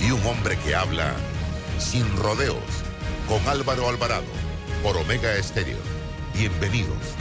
[0.00, 1.14] y un hombre que habla
[1.78, 2.56] sin rodeos
[3.28, 4.26] con Álvaro Alvarado
[4.82, 5.78] por Omega Estéreo.
[6.34, 7.16] Bienvenidos.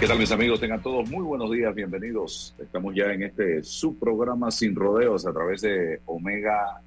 [0.00, 0.60] ¿Qué tal mis amigos?
[0.60, 2.54] Tengan todos muy buenos días, bienvenidos.
[2.58, 6.82] Estamos ya en este subprograma Sin Rodeos a través de Omega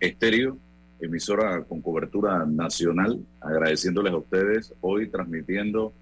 [0.00, 0.56] Estéreo,
[0.98, 5.92] emisora con cobertura nacional, agradeciéndoles a ustedes hoy transmitiendo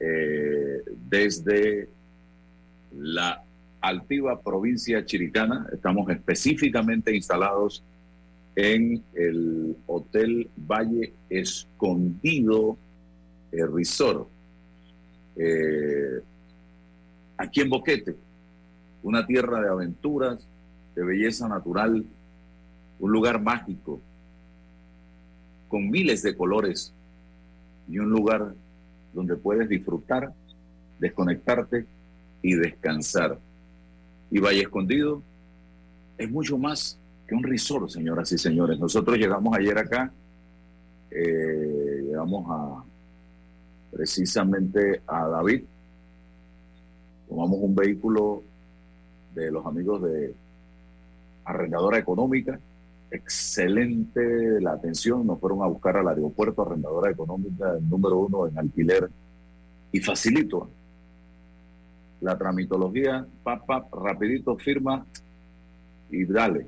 [0.00, 1.88] eh, desde
[2.96, 3.42] la
[3.80, 5.66] altiva provincia chiricana.
[5.72, 7.82] Estamos específicamente instalados
[8.56, 12.78] en el Hotel Valle Escondido
[13.52, 14.28] eh, Resort
[15.36, 16.20] eh,
[17.36, 18.16] aquí en Boquete,
[19.02, 20.46] una tierra de aventuras,
[20.94, 22.04] de belleza natural,
[23.00, 24.00] un lugar mágico,
[25.68, 26.92] con miles de colores
[27.88, 28.54] y un lugar
[29.14, 30.32] donde puedes disfrutar,
[30.98, 31.86] desconectarte
[32.42, 33.38] y descansar.
[34.30, 35.22] Y Valle Escondido
[36.18, 38.78] es mucho más que un resort, señoras y señores.
[38.78, 40.12] Nosotros llegamos ayer acá,
[41.10, 42.84] eh, llegamos a
[43.92, 45.62] precisamente a David.
[47.28, 48.42] Tomamos un vehículo
[49.34, 50.34] de los amigos de
[51.44, 52.58] Arrendadora Económica.
[53.14, 55.24] Excelente la atención.
[55.24, 59.08] Nos fueron a buscar al aeropuerto Arrendadora Económica, número uno en alquiler.
[59.92, 60.68] Y facilito
[62.20, 65.06] la tramitología, pap, rapidito, firma
[66.10, 66.66] y dale.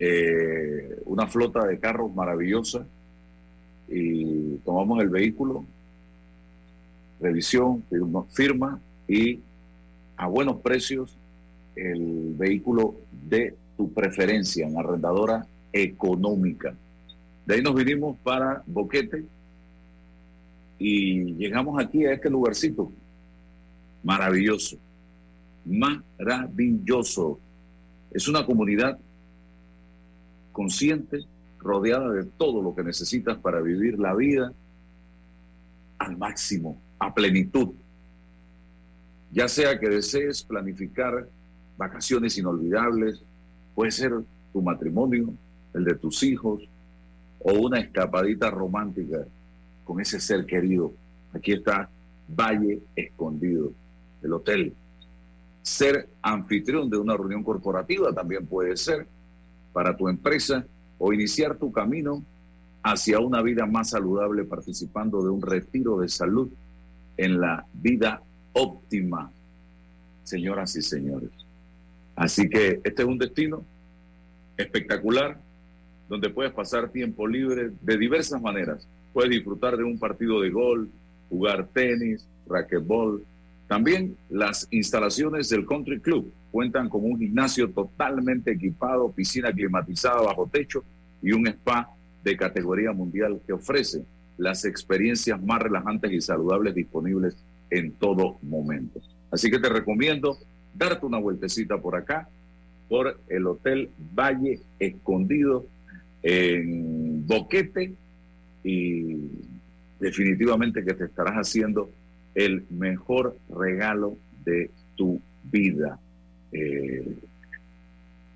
[0.00, 2.84] Eh, una flota de carros maravillosa
[3.88, 5.64] y tomamos el vehículo,
[7.20, 7.84] revisión,
[8.30, 9.38] firma y
[10.16, 11.16] a buenos precios
[11.76, 12.96] el vehículo
[13.28, 16.74] de tu preferencia en arrendadora económica.
[17.46, 19.24] De ahí nos vinimos para Boquete
[20.78, 22.90] y llegamos aquí a este lugarcito.
[24.02, 24.76] Maravilloso.
[25.64, 27.38] Maravilloso.
[28.10, 28.98] Es una comunidad
[30.52, 31.20] consciente,
[31.60, 34.52] rodeada de todo lo que necesitas para vivir la vida
[35.98, 37.74] al máximo a plenitud.
[39.30, 41.28] Ya sea que desees planificar
[41.76, 43.22] vacaciones inolvidables,
[43.78, 44.12] puede ser
[44.52, 45.32] tu matrimonio,
[45.72, 46.68] el de tus hijos,
[47.38, 49.24] o una escapadita romántica
[49.84, 50.92] con ese ser querido.
[51.32, 51.88] Aquí está
[52.28, 53.70] Valle Escondido,
[54.20, 54.74] el hotel.
[55.62, 59.06] Ser anfitrión de una reunión corporativa también puede ser
[59.72, 60.66] para tu empresa
[60.98, 62.24] o iniciar tu camino
[62.82, 66.50] hacia una vida más saludable participando de un retiro de salud
[67.16, 68.22] en la vida
[68.54, 69.30] óptima,
[70.24, 71.47] señoras y señores.
[72.18, 73.64] Así que este es un destino
[74.56, 75.40] espectacular
[76.08, 78.88] donde puedes pasar tiempo libre de diversas maneras.
[79.12, 80.88] Puedes disfrutar de un partido de golf,
[81.28, 83.22] jugar tenis, racquetball.
[83.68, 90.48] También las instalaciones del Country Club cuentan con un gimnasio totalmente equipado, piscina climatizada bajo
[90.52, 90.82] techo
[91.22, 91.88] y un spa
[92.24, 94.02] de categoría mundial que ofrece
[94.38, 97.36] las experiencias más relajantes y saludables disponibles
[97.70, 99.00] en todo momento.
[99.30, 100.36] Así que te recomiendo
[100.78, 102.28] darte una vueltecita por acá,
[102.88, 105.66] por el Hotel Valle Escondido
[106.22, 107.94] en Boquete
[108.64, 109.16] y
[110.00, 111.90] definitivamente que te estarás haciendo
[112.34, 115.98] el mejor regalo de tu vida.
[116.52, 117.16] Eh,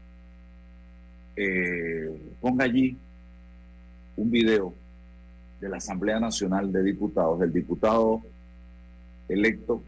[1.36, 2.96] eh, ponga allí
[4.16, 4.74] un video
[5.62, 8.20] de la Asamblea Nacional de Diputados, del diputado
[9.28, 9.80] electo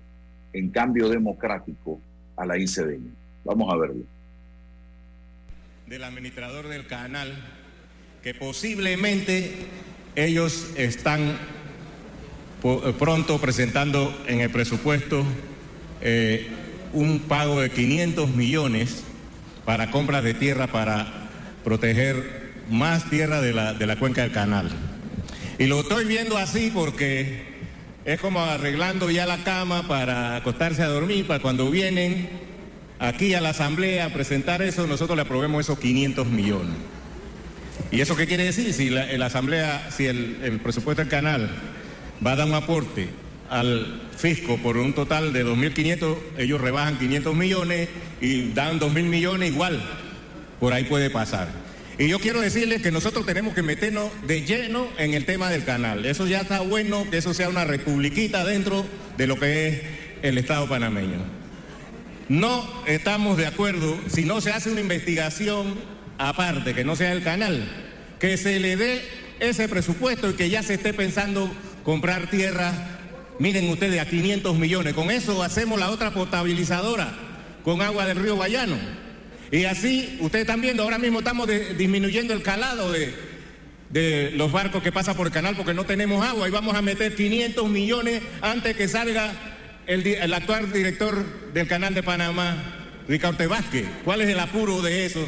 [0.52, 2.00] en cambio democrático
[2.36, 3.12] a la ICDN.
[3.44, 4.04] Vamos a verlo.
[5.88, 7.34] Del administrador del canal
[8.22, 9.52] que posiblemente
[10.14, 11.36] ellos están
[12.62, 15.24] eh, pronto presentando en el presupuesto
[16.00, 16.46] eh,
[16.92, 19.02] un pago de 500 millones
[19.64, 21.28] para compras de tierra para
[21.64, 24.70] proteger más tierra de la, de la cuenca del canal.
[25.58, 27.42] Y lo estoy viendo así porque
[28.04, 32.28] es como arreglando ya la cama para acostarse a dormir, para cuando vienen
[32.98, 36.74] aquí a la asamblea a presentar eso, nosotros le aprobemos esos 500 millones.
[37.90, 38.72] ¿Y eso qué quiere decir?
[38.72, 41.48] Si la, asamblea, si el, el, presupuesto del canal
[42.24, 43.08] va a dar un aporte
[43.48, 47.88] al fisco por un total de 2.500, ellos rebajan 500 millones
[48.20, 49.80] y dan 2.000 millones igual.
[50.58, 51.63] Por ahí puede pasar.
[51.96, 55.64] Y yo quiero decirles que nosotros tenemos que meternos de lleno en el tema del
[55.64, 56.04] canal.
[56.04, 58.84] Eso ya está bueno, que eso sea una republiquita dentro
[59.16, 59.82] de lo que es
[60.22, 61.18] el Estado panameño.
[62.28, 65.74] No estamos de acuerdo si no se hace una investigación
[66.18, 67.62] aparte, que no sea el canal,
[68.18, 69.02] que se le dé
[69.38, 71.48] ese presupuesto y que ya se esté pensando
[71.84, 72.72] comprar tierra.
[73.38, 74.94] Miren ustedes, a 500 millones.
[74.94, 77.12] Con eso hacemos la otra potabilizadora
[77.62, 79.03] con agua del río Bayano
[79.54, 81.48] y así, ustedes están viendo, ahora mismo estamos
[81.78, 86.48] disminuyendo el calado de, los barcos que pasan por el canal porque no tenemos agua
[86.48, 89.32] y vamos a meter 500 millones antes que salga
[89.86, 93.86] el, actual director del canal de Panamá, Ricardo Vázquez.
[94.04, 95.24] ¿Cuál es el apuro de eso?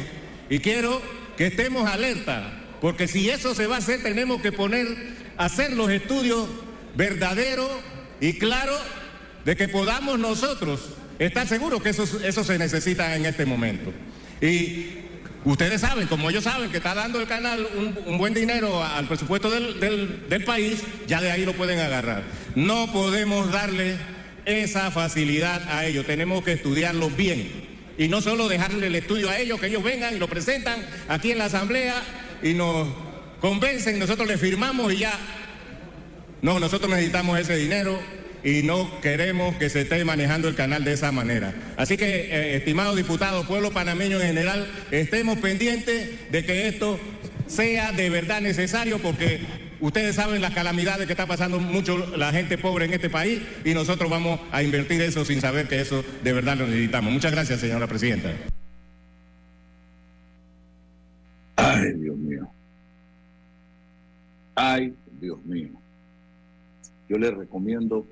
[0.49, 1.01] Y quiero
[1.37, 2.51] que estemos alerta,
[2.81, 4.87] porque si eso se va a hacer, tenemos que poner,
[5.37, 6.49] hacer los estudios
[6.97, 7.71] verdaderos
[8.19, 8.81] y claros
[9.45, 13.93] de que podamos nosotros estar seguros que eso, eso se necesita en este momento.
[14.41, 14.87] Y
[15.45, 17.67] ustedes saben, como ellos saben, que está dando el canal
[18.05, 22.23] un, buen dinero al presupuesto del, país, ya de ahí lo pueden agarrar.
[22.55, 23.97] No podemos darle
[24.45, 27.67] esa facilidad a ellos, tenemos que estudiarlo bien.
[27.97, 31.31] Y no solo dejarle el estudio a ellos, que ellos vengan y lo presentan aquí
[31.31, 31.95] en la asamblea
[32.43, 32.87] y nos
[33.41, 35.17] convencen, nosotros le firmamos y ya.
[36.43, 37.99] No, nosotros necesitamos ese dinero
[38.43, 41.53] y no queremos que se esté manejando el canal de esa manera.
[41.75, 46.99] Así que, eh, estimados diputados, pueblo panameño en general, estemos pendientes de que esto
[47.47, 49.39] sea de verdad necesario porque
[49.79, 53.73] ustedes saben las calamidades que está pasando mucho la gente pobre en este país y
[53.73, 57.11] nosotros vamos a invertir eso sin saber que eso de verdad lo necesitamos.
[57.11, 58.31] Muchas gracias, señora presidenta.
[61.55, 62.47] Ay, Dios mío.
[64.55, 65.69] Ay, Dios mío.
[67.09, 68.05] Yo les recomiendo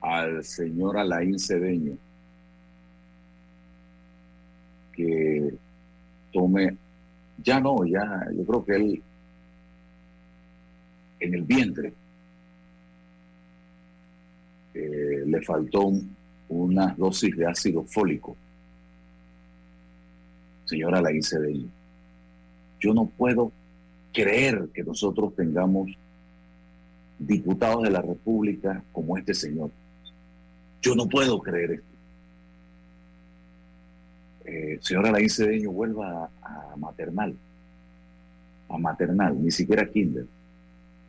[0.00, 1.96] al señor Alain Cedeño
[4.98, 5.54] que
[6.32, 6.76] tome,
[7.42, 9.02] ya no, ya, yo creo que él
[11.20, 11.92] en el vientre
[14.74, 15.92] eh, le faltó
[16.48, 18.36] una dosis de ácido fólico.
[20.64, 21.68] Señora Alain Cedeño,
[22.80, 23.52] yo no puedo
[24.12, 25.90] creer que nosotros tengamos
[27.18, 29.70] diputados de la República como este señor.
[30.80, 31.86] Yo no puedo creer esto.
[34.44, 37.34] Eh, señora Laín Cedeño, vuelva a, maternal.
[38.68, 40.26] A maternal, ni siquiera kinder.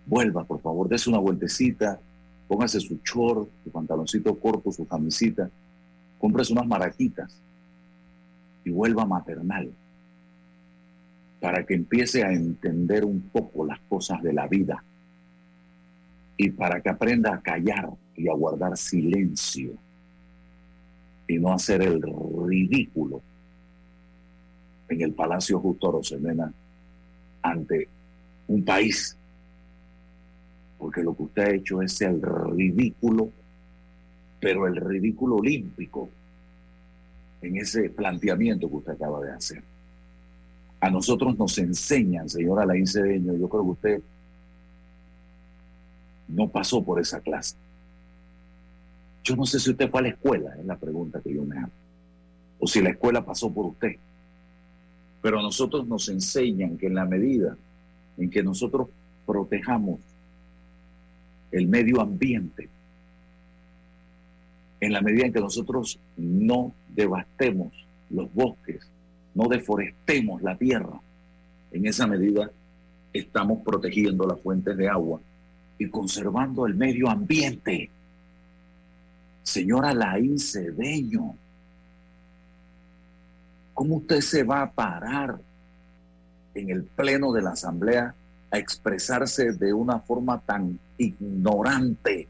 [0.05, 1.99] Vuelva, por favor, dése una vueltecita,
[2.47, 5.49] póngase su short, su pantaloncito corto, su camisita,
[6.19, 7.39] cómprese unas maraquitas
[8.65, 9.71] y vuelva a maternal
[11.39, 14.83] para que empiece a entender un poco las cosas de la vida
[16.41, 19.73] y para que aprenda a callar y a guardar silencio
[21.27, 22.01] y no hacer el
[22.47, 23.21] ridículo
[24.87, 26.51] en el Palacio Justo Rosemena
[27.41, 27.89] ante
[28.47, 29.17] un país.
[30.77, 33.31] Porque lo que usted ha hecho es el ridículo,
[34.39, 36.09] pero el ridículo olímpico
[37.41, 39.61] en ese planteamiento que usted acaba de hacer.
[40.79, 44.01] A nosotros nos enseñan, señora Alain Cedeño, yo creo que usted
[46.29, 47.55] no pasó por esa clase.
[49.23, 51.57] Yo no sé si usted fue a la escuela, es la pregunta que yo me
[51.57, 51.71] hago.
[52.59, 53.95] O si la escuela pasó por usted.
[55.21, 57.57] Pero a nosotros nos enseñan que en la medida
[58.17, 58.87] en que nosotros
[59.25, 59.99] protejamos
[61.51, 62.69] el medio ambiente,
[64.81, 67.73] en la medida en que nosotros no devastemos
[68.09, 68.87] los bosques,
[69.35, 70.99] no deforestemos la tierra,
[71.71, 72.51] en esa medida
[73.13, 75.21] estamos protegiendo las fuentes de agua
[75.79, 77.89] y conservando el medio ambiente.
[79.41, 81.35] Señora Laín Cedeño,
[83.73, 85.39] ¿cómo usted se va a parar
[86.53, 88.13] en el pleno de la Asamblea
[88.51, 92.27] a expresarse de una forma tan ignorante?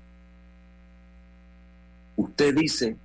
[2.15, 2.95] Usted dice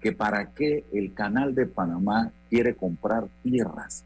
[0.00, 4.04] que para qué el canal de Panamá quiere comprar tierras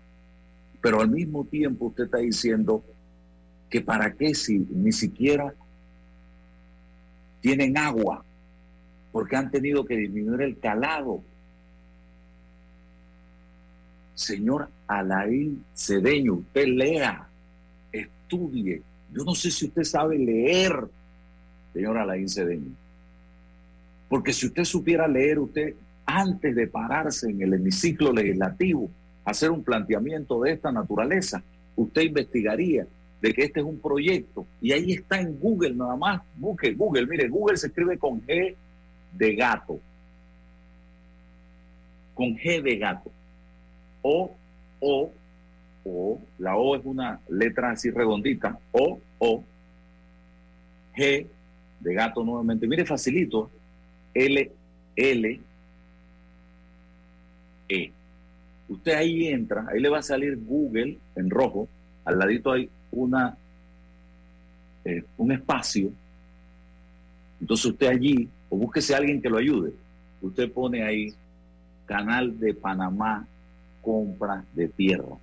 [0.80, 2.82] Pero al mismo tiempo usted está diciendo
[3.70, 5.54] que para qué si ni siquiera
[7.42, 8.24] tienen agua,
[9.10, 11.22] porque han tenido que disminuir el calado.
[14.14, 17.28] Señor Alain Cedeño, usted lea,
[17.90, 18.80] estudie.
[19.12, 20.88] Yo no sé si usted sabe leer,
[21.74, 22.70] señor Alain Cedeño.
[24.08, 25.74] Porque si usted supiera leer, usted
[26.06, 28.88] antes de pararse en el hemiciclo legislativo,
[29.24, 31.42] hacer un planteamiento de esta naturaleza,
[31.76, 32.86] usted investigaría
[33.22, 34.44] de que este es un proyecto.
[34.60, 38.54] Y ahí está en Google nada más, busque Google, mire, Google se escribe con G
[39.12, 39.78] de gato,
[42.14, 43.10] con G de gato,
[44.02, 44.34] o,
[44.80, 45.12] o,
[45.84, 49.44] o, la O es una letra así redondita, o, o,
[50.96, 51.26] G
[51.78, 53.50] de gato nuevamente, mire facilito,
[54.14, 54.50] L,
[54.96, 55.40] L,
[57.68, 57.92] E.
[58.68, 61.68] Usted ahí entra, ahí le va a salir Google en rojo,
[62.04, 63.36] al ladito hay una,
[64.84, 65.90] eh, un espacio.
[67.40, 69.72] Entonces usted allí, o búsquese a alguien que lo ayude,
[70.20, 71.12] usted pone ahí
[71.86, 73.26] Canal de Panamá,
[73.82, 75.16] compra de tierra.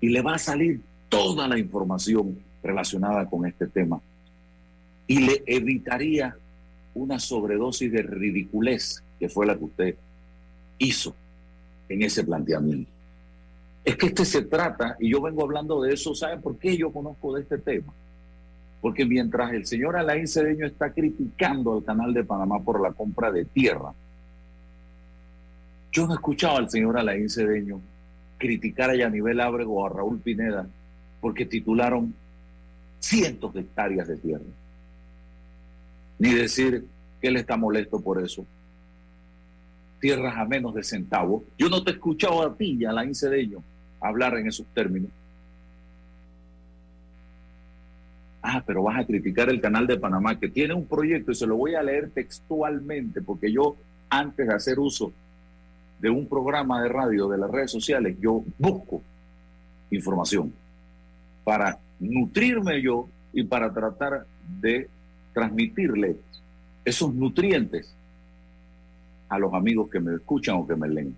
[0.00, 4.00] Y le va a salir toda la información relacionada con este tema.
[5.06, 6.36] Y le evitaría
[6.94, 9.96] una sobredosis de ridiculez que fue la que usted
[10.78, 11.14] hizo
[11.88, 12.90] en ese planteamiento.
[13.84, 16.92] Es que este se trata, y yo vengo hablando de eso, ¿saben por qué yo
[16.92, 17.92] conozco de este tema?
[18.80, 23.30] Porque mientras el señor Alain Cedeño está criticando al canal de Panamá por la compra
[23.30, 23.92] de tierra,
[25.90, 27.80] yo no he escuchado al señor Alain Cedeño
[28.38, 30.66] criticar a Yanivel Ábrego o a Raúl Pineda
[31.20, 32.14] porque titularon
[32.98, 34.44] cientos de hectáreas de tierra.
[36.18, 36.84] Ni decir
[37.20, 38.46] que él está molesto por eso
[40.02, 41.44] tierras a menos de centavos.
[41.56, 43.62] Yo no te he escuchado a ti, a la Cedeño,
[44.02, 45.10] hablar en esos términos.
[48.42, 51.46] Ah, pero vas a criticar el canal de Panamá, que tiene un proyecto, y se
[51.46, 53.76] lo voy a leer textualmente, porque yo,
[54.10, 55.12] antes de hacer uso
[56.00, 59.00] de un programa de radio de las redes sociales, yo busco
[59.92, 60.52] información
[61.44, 64.26] para nutrirme yo y para tratar
[64.60, 64.88] de
[65.32, 66.16] transmitirle
[66.84, 67.94] esos nutrientes
[69.28, 71.16] a los amigos que me escuchan o que me leen.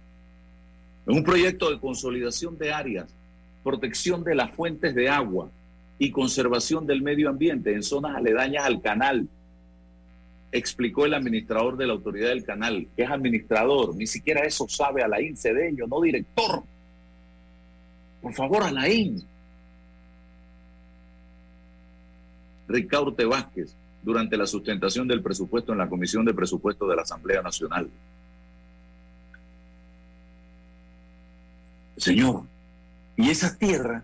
[1.07, 3.15] En un proyecto de consolidación de áreas,
[3.63, 5.51] protección de las fuentes de agua
[5.99, 9.29] y conservación del medio ambiente en zonas aledañas al canal,
[10.51, 15.03] explicó el administrador de la autoridad del canal, que es administrador, ni siquiera eso sabe
[15.03, 16.63] Alain Cedeño, no director.
[18.23, 19.23] Por favor, Alain.
[22.67, 27.43] Ricaurte Vázquez, durante la sustentación del presupuesto en la Comisión de Presupuesto de la Asamblea
[27.43, 27.91] Nacional.
[32.05, 32.43] Señor,
[33.17, 34.03] y esas tierras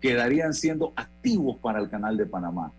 [0.00, 2.72] quedarían siendo activos para el canal de Panamá.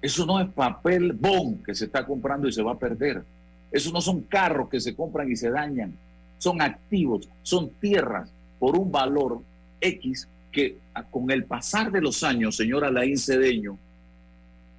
[0.00, 3.22] Eso no es papel bon que se está comprando y se va a perder.
[3.70, 5.92] Eso no son carros que se compran y se dañan.
[6.38, 9.42] Son activos, son tierras por un valor
[9.82, 10.78] X que
[11.10, 13.76] con el pasar de los años, señora Alain Cedeño,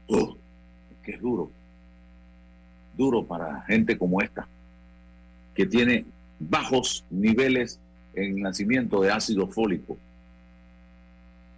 [0.07, 0.35] ¡oh!
[1.03, 1.51] que es duro,
[2.97, 4.47] duro para gente como esta,
[5.53, 6.05] que tiene
[6.39, 7.79] bajos niveles
[8.13, 9.97] en nacimiento de ácido fólico.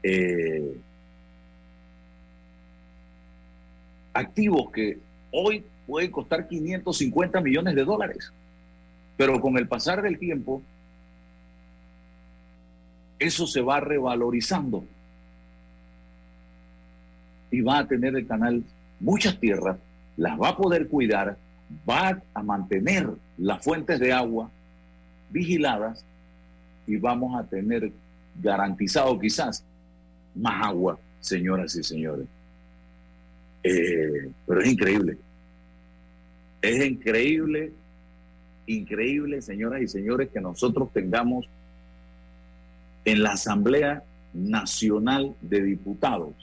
[0.03, 0.77] Eh,
[4.13, 4.99] activos que
[5.31, 8.31] hoy pueden costar 550 millones de dólares,
[9.17, 10.61] pero con el pasar del tiempo,
[13.19, 14.85] eso se va revalorizando
[17.51, 18.63] y va a tener el canal
[18.99, 19.77] muchas tierras,
[20.17, 21.37] las va a poder cuidar,
[21.89, 24.49] va a mantener las fuentes de agua
[25.29, 26.03] vigiladas
[26.87, 27.91] y vamos a tener
[28.41, 29.63] garantizado quizás
[30.35, 32.27] más agua, señoras y señores.
[33.63, 35.17] Eh, pero es increíble.
[36.61, 37.71] Es increíble,
[38.67, 41.47] increíble, señoras y señores, que nosotros tengamos
[43.05, 46.33] en la Asamblea Nacional de Diputados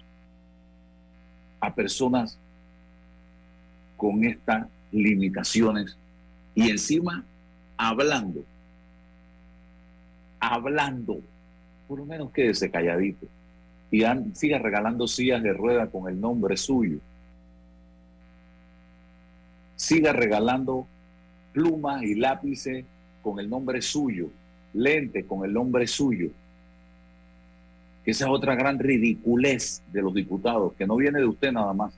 [1.60, 2.38] a personas
[3.96, 5.96] con estas limitaciones
[6.54, 7.24] y encima
[7.76, 8.44] hablando,
[10.42, 11.20] hablando,
[11.86, 13.26] por lo menos quédese calladito
[13.92, 16.98] y siga regalando sillas de rueda con el nombre suyo.
[19.76, 20.86] Siga regalando
[21.52, 22.86] plumas y lápices
[23.22, 24.30] con el nombre suyo,
[24.72, 26.30] lentes con el nombre suyo.
[28.04, 31.92] Esa es otra gran ridiculez de los diputados, que no viene de usted nada más.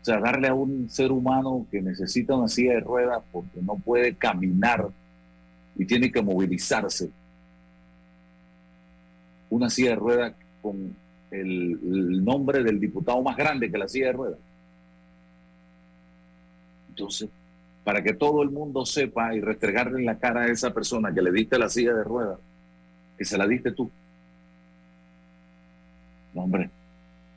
[0.00, 3.76] O sea, darle a un ser humano que necesita una silla de ruedas porque no
[3.76, 4.88] puede caminar
[5.76, 7.10] y tiene que movilizarse.
[9.50, 10.94] Una silla de ruedas con
[11.30, 14.38] el, nombre del diputado más grande que la silla de ruedas.
[16.88, 17.28] Entonces,
[17.84, 21.22] para que todo el mundo sepa y restregarle en la cara a esa persona que
[21.22, 22.38] le diste la silla de ruedas,
[23.16, 23.90] que se la diste tú.
[26.34, 26.70] Hombre,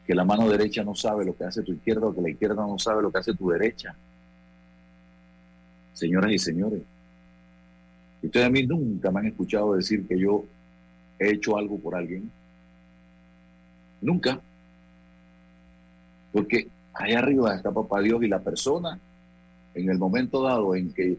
[0.05, 2.65] que la mano derecha no sabe lo que hace tu izquierda o que la izquierda
[2.65, 3.95] no sabe lo que hace tu derecha.
[5.93, 6.81] Señoras y señores,
[8.23, 10.45] ustedes a mí nunca me han escuchado decir que yo
[11.19, 12.31] he hecho algo por alguien.
[14.01, 14.39] Nunca.
[16.31, 18.99] Porque ahí arriba está papá Dios y la persona
[19.73, 21.17] en el momento dado en que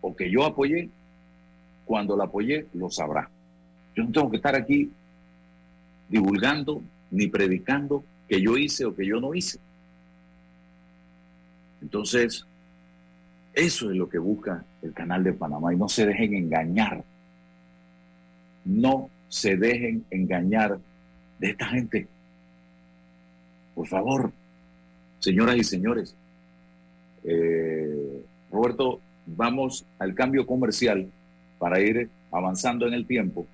[0.00, 0.88] o que yo apoyé,
[1.84, 3.28] cuando la apoyé, lo sabrá.
[3.94, 4.90] Yo no tengo que estar aquí
[6.08, 9.58] divulgando ni predicando que yo hice o que yo no hice.
[11.82, 12.46] Entonces,
[13.52, 17.02] eso es lo que busca el canal de Panamá y no se dejen engañar.
[18.64, 20.78] No se dejen engañar
[21.38, 22.06] de esta gente.
[23.74, 24.32] Por favor,
[25.20, 26.14] señoras y señores,
[27.24, 31.08] eh, Roberto, vamos al cambio comercial
[31.58, 33.46] para ir avanzando en el tiempo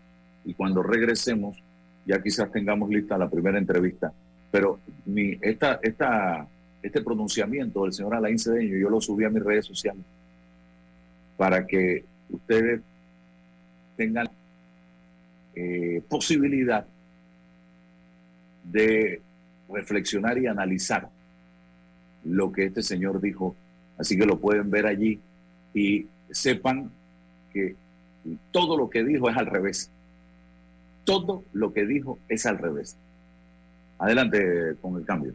[0.45, 1.59] y cuando regresemos
[2.07, 4.13] ya quizás tengamos lista la primera entrevista.
[4.51, 6.47] Pero mi, esta, esta,
[6.83, 10.05] este pronunciamiento del señor Alain Cedeño yo lo subí a mis redes sociales
[11.37, 12.81] para que ustedes
[13.97, 14.29] tengan
[15.57, 16.87] eh, posibilidad
[18.65, 19.23] de
[19.71, 21.09] reflexionar y analizar
[22.25, 23.57] lo que este señor dijo.
[23.97, 25.19] Así que lo pueden ver allí
[25.73, 26.91] y sepan
[27.53, 27.75] que
[28.53, 29.91] todo lo que dijo es al revés.
[31.05, 32.97] Todo lo que dijo es al revés.
[33.99, 35.35] Adelante con el cambio.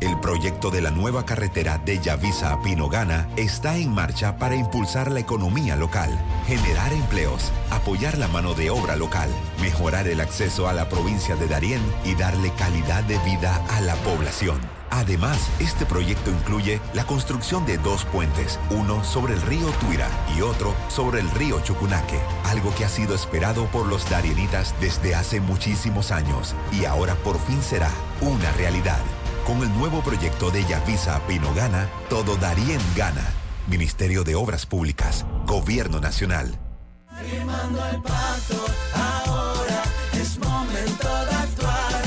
[0.00, 5.10] El proyecto de la nueva carretera de Yavisa a Pinogana está en marcha para impulsar
[5.10, 6.08] la economía local,
[6.46, 9.28] generar empleos, apoyar la mano de obra local,
[9.60, 13.96] mejorar el acceso a la provincia de Darién y darle calidad de vida a la
[13.96, 14.60] población.
[14.90, 20.42] Además, este proyecto incluye la construcción de dos puentes, uno sobre el río Tuira y
[20.42, 25.40] otro sobre el río Chucunaque, algo que ha sido esperado por los darienitas desde hace
[25.40, 29.00] muchísimos años y ahora por fin será una realidad.
[29.48, 33.32] Con el nuevo proyecto de Yavisa Pinogana, todo Darien gana.
[33.66, 36.60] Ministerio de Obras Públicas, Gobierno Nacional.
[37.18, 39.82] Firmando el pacto, ahora
[40.12, 42.02] es momento de actuar.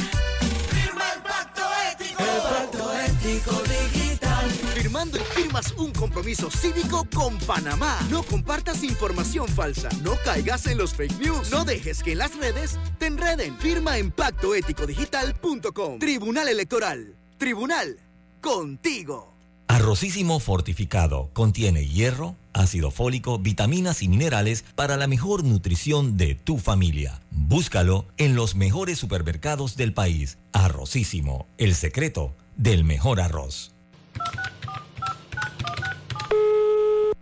[0.69, 2.21] Firma el pacto ético.
[2.21, 4.49] El pacto ético digital.
[4.75, 7.97] Firmando y firmas un compromiso cívico con Panamá.
[8.11, 9.89] No compartas información falsa.
[10.03, 11.49] No caigas en los fake news.
[11.49, 13.57] No dejes que en las redes te enreden.
[13.57, 15.97] Firma en pactoeticodigital.com.
[15.97, 17.20] Tribunal Electoral.
[17.41, 17.97] Tribunal,
[18.39, 19.33] contigo.
[19.67, 26.59] Arrocísimo fortificado contiene hierro, ácido fólico, vitaminas y minerales para la mejor nutrición de tu
[26.59, 27.19] familia.
[27.31, 30.37] Búscalo en los mejores supermercados del país.
[30.53, 33.73] Arrocísimo, el secreto del mejor arroz.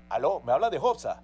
[0.10, 1.24] Aló, ¿me habla de Hopsa?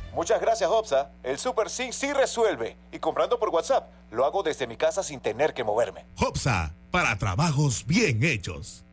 [0.13, 1.11] Muchas gracias, Hopsa.
[1.23, 2.77] El Super sí sí resuelve.
[2.91, 6.05] Y comprando por WhatsApp, lo hago desde mi casa sin tener que moverme.
[6.17, 8.83] Hopsa, para trabajos bien hechos.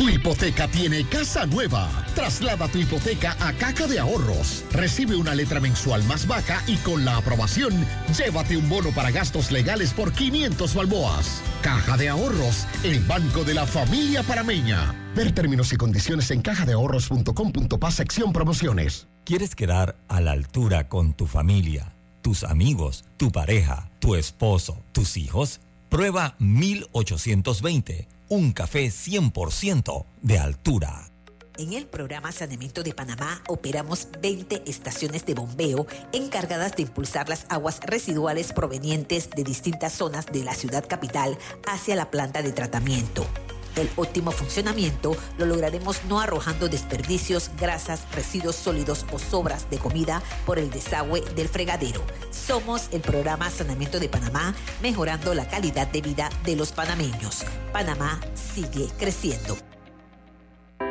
[0.00, 1.86] Tu hipoteca tiene casa nueva.
[2.14, 4.64] Traslada tu hipoteca a Caja de Ahorros.
[4.72, 9.50] Recibe una letra mensual más baja y con la aprobación, llévate un bono para gastos
[9.50, 11.42] legales por 500 balboas.
[11.60, 14.94] Caja de Ahorros, el banco de la familia parameña.
[15.14, 19.08] Ver términos y condiciones en cajadeahorros.com.pa sección promociones.
[19.24, 21.92] ¿Quieres quedar a la altura con tu familia,
[22.22, 25.60] tus amigos, tu pareja, tu esposo, tus hijos?
[25.88, 31.10] Prueba 1820 un café 100% de altura.
[31.58, 37.44] En el programa Saneamiento de Panamá operamos 20 estaciones de bombeo encargadas de impulsar las
[37.50, 43.26] aguas residuales provenientes de distintas zonas de la ciudad capital hacia la planta de tratamiento
[43.76, 50.22] El óptimo funcionamiento lo lograremos no arrojando desperdicios, grasas, residuos sólidos o sobras de comida
[50.46, 52.02] por el desagüe del fregadero.
[52.30, 57.44] Somos el programa Sanamiento de Panamá, mejorando la calidad de vida de los panameños.
[57.72, 59.56] Panamá sigue creciendo.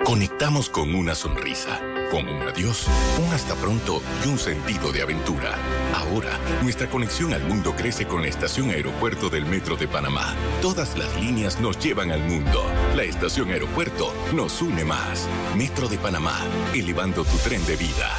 [0.05, 1.79] Conectamos con una sonrisa,
[2.11, 2.87] con un adiós,
[3.23, 5.55] un hasta pronto y un sentido de aventura.
[5.95, 10.35] Ahora, nuestra conexión al mundo crece con la estación aeropuerto del Metro de Panamá.
[10.61, 12.63] Todas las líneas nos llevan al mundo.
[12.95, 15.27] La estación aeropuerto nos une más.
[15.55, 16.39] Metro de Panamá,
[16.73, 18.09] elevando tu tren de vida.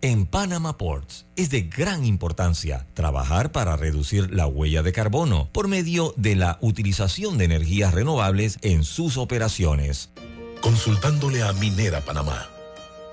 [0.00, 5.66] En Panama Ports es de gran importancia trabajar para reducir la huella de carbono por
[5.66, 10.10] medio de la utilización de energías renovables en sus operaciones.
[10.60, 12.48] Consultándole a Minera Panamá.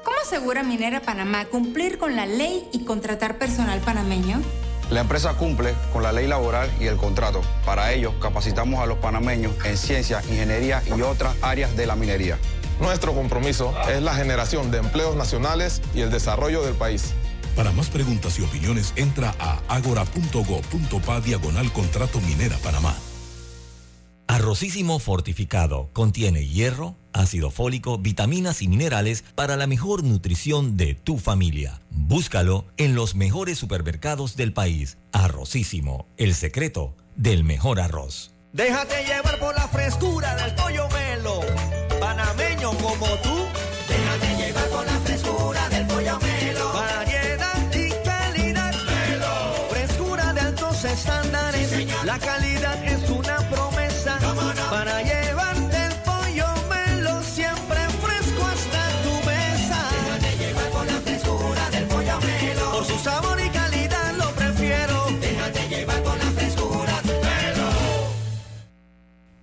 [0.03, 4.41] ¿Cómo asegura Minera Panamá cumplir con la ley y contratar personal panameño?
[4.89, 7.41] La empresa cumple con la ley laboral y el contrato.
[7.65, 12.37] Para ello, capacitamos a los panameños en ciencia, ingeniería y otras áreas de la minería.
[12.79, 17.13] Nuestro compromiso es la generación de empleos nacionales y el desarrollo del país.
[17.55, 22.95] Para más preguntas y opiniones, entra a agora.go.pa diagonal contrato minera Panamá.
[24.35, 31.19] Arrocísimo fortificado contiene hierro, ácido fólico, vitaminas y minerales para la mejor nutrición de tu
[31.19, 31.79] familia.
[31.89, 34.97] Búscalo en los mejores supermercados del país.
[35.13, 38.33] Arrocísimo, el secreto del mejor arroz.
[38.51, 41.39] Déjate llevar por la frescura del pollo melo,
[42.01, 43.37] panameño como tú.
[43.87, 46.73] Déjate llevar por la frescura del pollo melo.
[46.73, 48.73] Variedad y calidad.
[48.83, 49.69] Melo.
[49.69, 51.87] Frescura de altos estándares.
[52.03, 53.04] la calidad es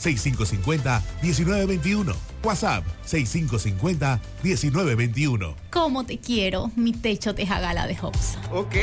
[0.00, 2.14] 6550-1921.
[2.42, 5.54] WhatsApp 6550-1921.
[5.70, 8.40] ¿Cómo te quiero, mi techo de jagala de Hopsa?
[8.52, 8.74] Ok.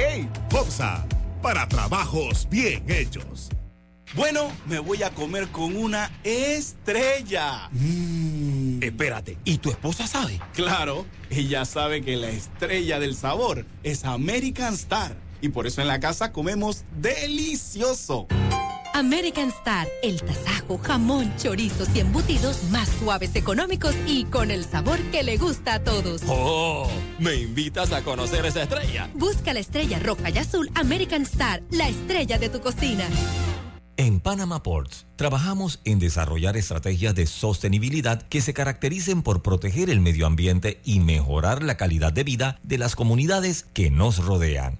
[0.52, 1.06] Hopsa,
[1.42, 3.50] para trabajos bien hechos.
[4.14, 7.70] Bueno, me voy a comer con una estrella.
[8.82, 10.42] Espérate, ¿y tu esposa sabe?
[10.54, 15.16] Claro, ella sabe que la estrella del sabor es American Star.
[15.40, 18.28] Y por eso en la casa comemos delicioso.
[18.94, 25.00] American Star, el tasajo, jamón, chorizos y embutidos más suaves, económicos y con el sabor
[25.12, 26.22] que le gusta a todos.
[26.28, 26.90] ¡Oh!
[27.20, 29.10] ¿Me invitas a conocer esa estrella?
[29.14, 33.06] Busca la estrella roja y azul American Star, la estrella de tu cocina.
[33.98, 40.00] En Panama Ports trabajamos en desarrollar estrategias de sostenibilidad que se caractericen por proteger el
[40.02, 44.80] medio ambiente y mejorar la calidad de vida de las comunidades que nos rodean.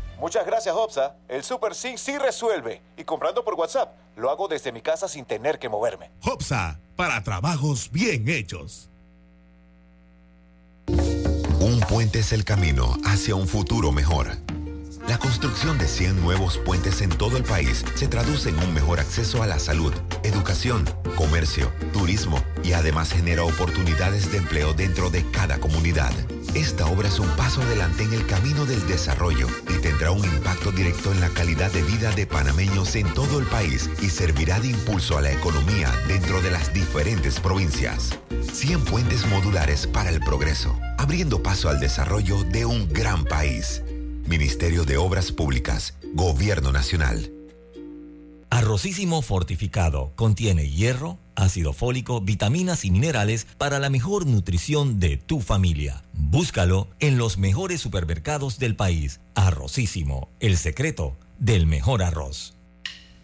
[0.21, 1.15] Muchas gracias, Hopsa.
[1.27, 2.79] El Super Sync sí resuelve.
[2.95, 6.11] Y comprando por WhatsApp, lo hago desde mi casa sin tener que moverme.
[6.23, 8.87] Hopsa, para trabajos bien hechos.
[11.59, 14.27] Un puente es el camino hacia un futuro mejor.
[15.07, 18.99] La construcción de 100 nuevos puentes en todo el país se traduce en un mejor
[18.99, 20.85] acceso a la salud, educación,
[21.15, 26.13] comercio, turismo y además genera oportunidades de empleo dentro de cada comunidad.
[26.53, 30.71] Esta obra es un paso adelante en el camino del desarrollo y tendrá un impacto
[30.71, 34.69] directo en la calidad de vida de panameños en todo el país y servirá de
[34.69, 38.17] impulso a la economía dentro de las diferentes provincias.
[38.53, 43.81] 100 puentes modulares para el progreso, abriendo paso al desarrollo de un gran país.
[44.31, 47.33] Ministerio de Obras Públicas, Gobierno Nacional.
[48.49, 55.41] Arrocísimo fortificado contiene hierro, ácido fólico, vitaminas y minerales para la mejor nutrición de tu
[55.41, 56.03] familia.
[56.13, 59.19] Búscalo en los mejores supermercados del país.
[59.35, 62.55] Arrocísimo, el secreto del mejor arroz.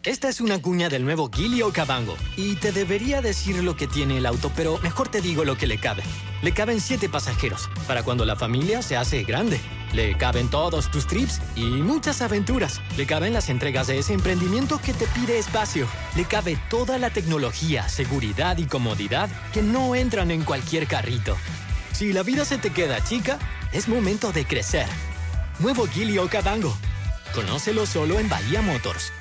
[0.03, 2.17] Esta es una cuña del nuevo Gilio Cabango.
[2.35, 5.67] Y te debería decir lo que tiene el auto, pero mejor te digo lo que
[5.67, 6.03] le cabe.
[6.43, 9.57] Le caben siete pasajeros, para cuando la familia se hace grande.
[9.93, 12.81] Le caben todos tus trips y muchas aventuras.
[12.97, 15.87] Le caben las entregas de ese emprendimiento que te pide espacio.
[16.15, 21.37] Le cabe toda la tecnología, seguridad y comodidad que no entran en cualquier carrito.
[21.93, 23.39] Si la vida se te queda chica,
[23.71, 24.87] es momento de crecer.
[25.59, 26.75] Nuevo Gilio Cabango.
[27.33, 29.11] Conócelo solo en Bahía Motors.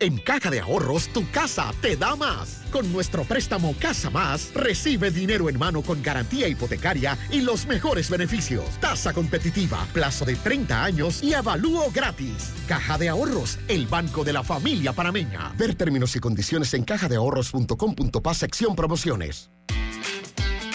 [0.00, 2.62] En Caja de Ahorros, tu casa te da más.
[2.72, 8.08] Con nuestro préstamo Casa Más, recibe dinero en mano con garantía hipotecaria y los mejores
[8.08, 8.64] beneficios.
[8.80, 12.50] Tasa competitiva, plazo de 30 años y avalúo gratis.
[12.66, 15.52] Caja de Ahorros, el banco de la familia panameña.
[15.58, 19.50] Ver términos y condiciones en cajadeahorros.com.pa sección promociones.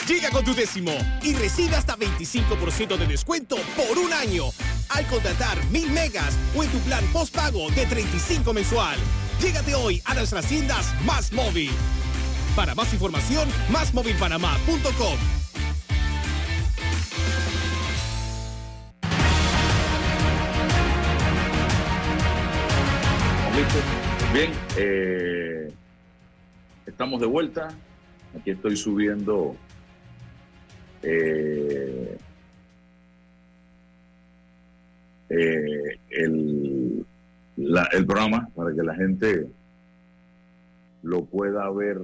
[0.08, 0.92] Llega con tu décimo
[1.24, 4.52] y recibe hasta 25% de descuento por un año
[4.90, 8.98] al contratar mil megas o en tu plan postpago de 35 mensual.
[9.42, 11.72] Llégate hoy a nuestras tiendas Más Móvil.
[12.56, 15.18] Para más información, másmóvilpanamá.com.
[24.34, 25.72] Bien, eh,
[26.86, 27.70] estamos de vuelta.
[28.38, 29.56] Aquí estoy subiendo
[31.02, 32.18] eh,
[35.38, 37.06] eh, el,
[37.58, 39.48] la- el programa para que la gente
[41.04, 42.00] lo pueda ver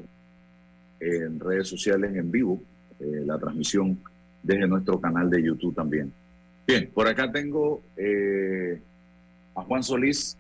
[0.99, 2.61] en redes sociales en vivo,
[2.99, 3.97] eh, la transmisión
[4.43, 6.11] desde nuestro canal de YouTube también.
[6.67, 8.79] Bien, por acá tengo eh,
[9.55, 10.37] a Juan Solís.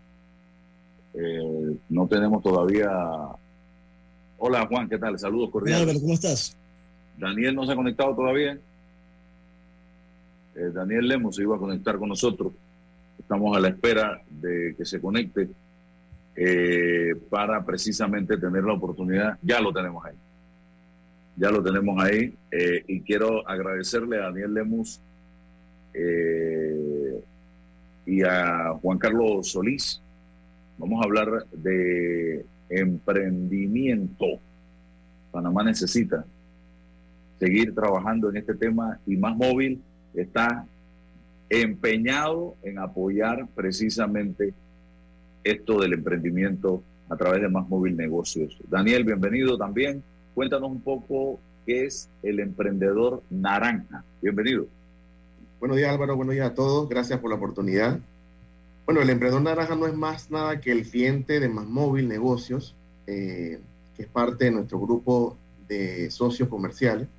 [1.13, 2.89] Eh, no tenemos todavía.
[4.37, 5.17] Hola Juan, ¿qué tal?
[5.19, 5.81] Saludos cordiales.
[5.81, 6.55] Álvaro, ¿cómo estás?
[7.17, 8.57] Daniel no se ha conectado todavía.
[10.73, 12.53] Daniel Lemos se iba a conectar con nosotros.
[13.31, 15.47] Estamos a la espera de que se conecte
[16.35, 19.37] eh, para precisamente tener la oportunidad.
[19.41, 20.15] Ya lo tenemos ahí.
[21.37, 22.35] Ya lo tenemos ahí.
[22.51, 24.99] eh, y quiero agradecerle a Daniel Lemus
[25.93, 27.23] eh,
[28.05, 30.01] y a Juan Carlos Solís.
[30.77, 34.25] Vamos a hablar de emprendimiento.
[35.31, 36.25] Panamá necesita
[37.39, 39.81] seguir trabajando en este tema y Más Móvil
[40.13, 40.67] está
[41.51, 44.53] empeñado en apoyar precisamente
[45.43, 48.57] esto del emprendimiento a través de Más Móvil Negocios.
[48.69, 50.01] Daniel, bienvenido también.
[50.33, 54.05] Cuéntanos un poco qué es el emprendedor naranja.
[54.21, 54.65] Bienvenido.
[55.59, 57.99] Buenos días Álvaro, buenos días a todos, gracias por la oportunidad.
[58.85, 62.75] Bueno, el emprendedor naranja no es más nada que el cliente de Más Móvil Negocios,
[63.07, 63.59] eh,
[63.97, 65.35] que es parte de nuestro grupo
[65.67, 67.09] de socios comerciales.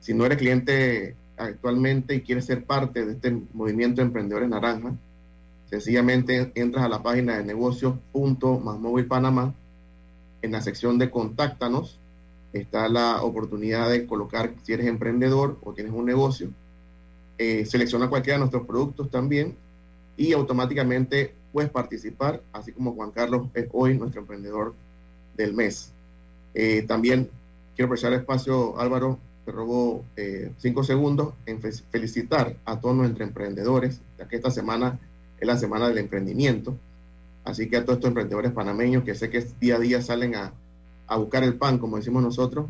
[0.00, 1.14] Si no eres cliente
[1.44, 4.94] actualmente y quieres ser parte de este movimiento de emprendedores naranja,
[5.70, 9.54] sencillamente entras a la página de negocios.masmovilpanamá.
[10.42, 11.98] En la sección de contáctanos
[12.52, 16.50] está la oportunidad de colocar si eres emprendedor o tienes un negocio.
[17.38, 19.56] Eh, selecciona cualquiera de nuestros productos también
[20.16, 24.74] y automáticamente puedes participar, así como Juan Carlos es hoy nuestro emprendedor
[25.36, 25.92] del mes.
[26.54, 27.28] Eh, también
[27.74, 32.96] quiero aprovechar el espacio, Álvaro, te robo eh, cinco segundos en fe- felicitar a todos
[32.96, 34.98] nuestros emprendedores, ya que esta semana
[35.38, 36.76] es la semana del emprendimiento.
[37.44, 40.52] Así que a todos estos emprendedores panameños que sé que día a día salen a,
[41.06, 42.66] a buscar el pan, como decimos nosotros,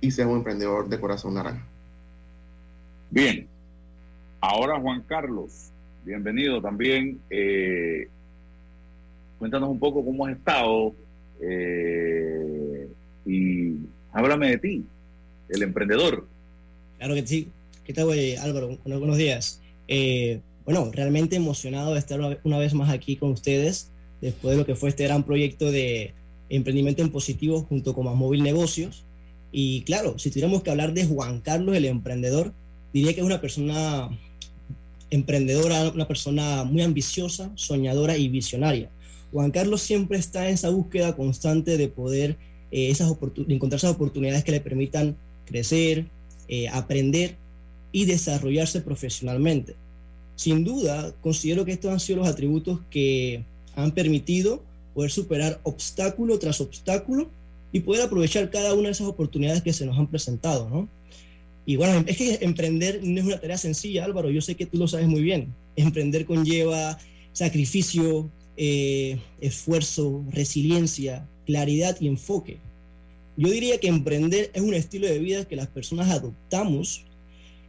[0.00, 1.62] y seas un emprendedor de corazón naranja.
[3.10, 3.46] Bien,
[4.40, 5.70] ahora Juan Carlos,
[6.02, 7.20] bienvenido también.
[7.28, 8.08] Eh,
[9.38, 10.94] cuéntanos un poco cómo has estado
[13.26, 13.76] y
[14.14, 14.86] háblame de ti,
[15.50, 16.24] el emprendedor.
[16.98, 17.48] Claro que sí.
[17.84, 18.78] ¿Qué tal, güey, Álvaro?
[18.84, 19.60] Bueno, buenos días.
[19.88, 24.66] Eh, bueno, realmente emocionado de estar una- vez más aquí con ustedes después de lo
[24.66, 26.14] que fue este gran proyecto de
[26.48, 29.04] emprendimiento en positivo junto con Más Móvil Negocios.
[29.52, 32.52] Y claro, si tuviéramos que hablar de Juan Carlos, el emprendedor,
[32.92, 34.08] diría que es una persona
[35.10, 38.90] emprendedora, una persona muy ambiciosa, soñadora y visionaria.
[39.32, 42.36] Juan Carlos siempre está en esa búsqueda constante de poder
[42.70, 43.12] eh, esas
[43.48, 46.06] encontrar esas oportunidades que le permitan crecer,
[46.48, 47.36] eh, aprender
[47.92, 49.74] y desarrollarse profesionalmente.
[50.36, 53.44] Sin duda, considero que estos han sido los atributos que
[53.76, 54.62] han permitido
[54.94, 57.28] poder superar obstáculo tras obstáculo
[57.72, 60.88] y poder aprovechar cada una de esas oportunidades que se nos han presentado, ¿no?
[61.66, 64.78] Y bueno, es que emprender no es una tarea sencilla, Álvaro, yo sé que tú
[64.78, 65.54] lo sabes muy bien.
[65.76, 66.98] Emprender conlleva
[67.32, 72.58] sacrificio, eh, esfuerzo, resiliencia, claridad y enfoque.
[73.36, 77.04] Yo diría que emprender es un estilo de vida que las personas adoptamos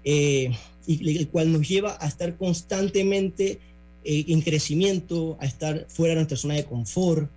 [0.04, 0.52] eh,
[0.86, 3.60] y el cual nos lleva a estar constantemente
[4.04, 7.30] eh, en crecimiento, a estar fuera de nuestra zona de confort,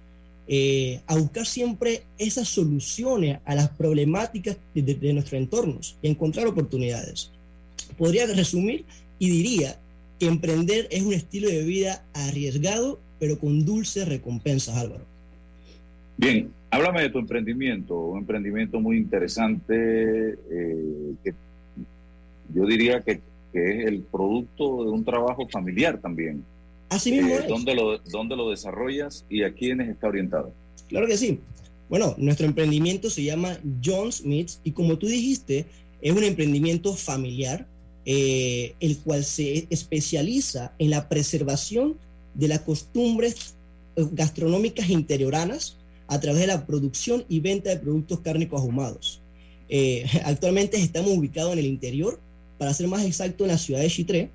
[0.46, 6.46] eh, a buscar siempre esas soluciones a las problemáticas de, de nuestros entornos y encontrar
[6.46, 7.30] oportunidades.
[7.96, 8.84] Podría resumir
[9.18, 9.80] y diría
[10.18, 15.06] que emprender es un estilo de vida arriesgado, pero con dulces recompensas, Álvaro.
[16.18, 19.74] Bien, háblame de tu emprendimiento, un emprendimiento muy interesante
[20.50, 21.32] eh, que
[22.52, 23.20] yo diría que,
[23.52, 26.44] que, es el producto de un trabajo familiar también.
[26.88, 30.52] Así mismo eh, ¿dónde, lo, ¿Dónde lo desarrollas y a quiénes está orientado?
[30.88, 31.38] Claro que sí.
[31.88, 35.66] Bueno, nuestro emprendimiento se llama John Smith y como tú dijiste,
[36.02, 37.64] es un emprendimiento familiar,
[38.04, 41.96] eh, el cual se especializa en la preservación
[42.34, 43.54] de las costumbres
[43.96, 45.77] gastronómicas interioranas
[46.08, 49.22] a través de la producción y venta de productos cárnicos ahumados.
[49.68, 52.20] Eh, actualmente estamos ubicados en el interior,
[52.58, 54.30] para ser más exacto en la ciudad de Chitré.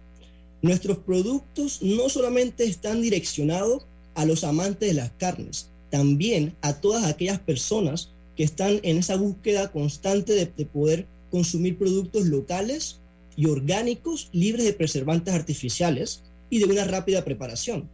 [0.61, 7.03] Nuestros productos no solamente están direccionados a los amantes de las carnes, también a todas
[7.03, 12.99] aquellas personas que están en esa búsqueda constante de, de poder consumir productos locales
[13.35, 17.89] y orgánicos libres de preservantes artificiales y de una rápida preparación.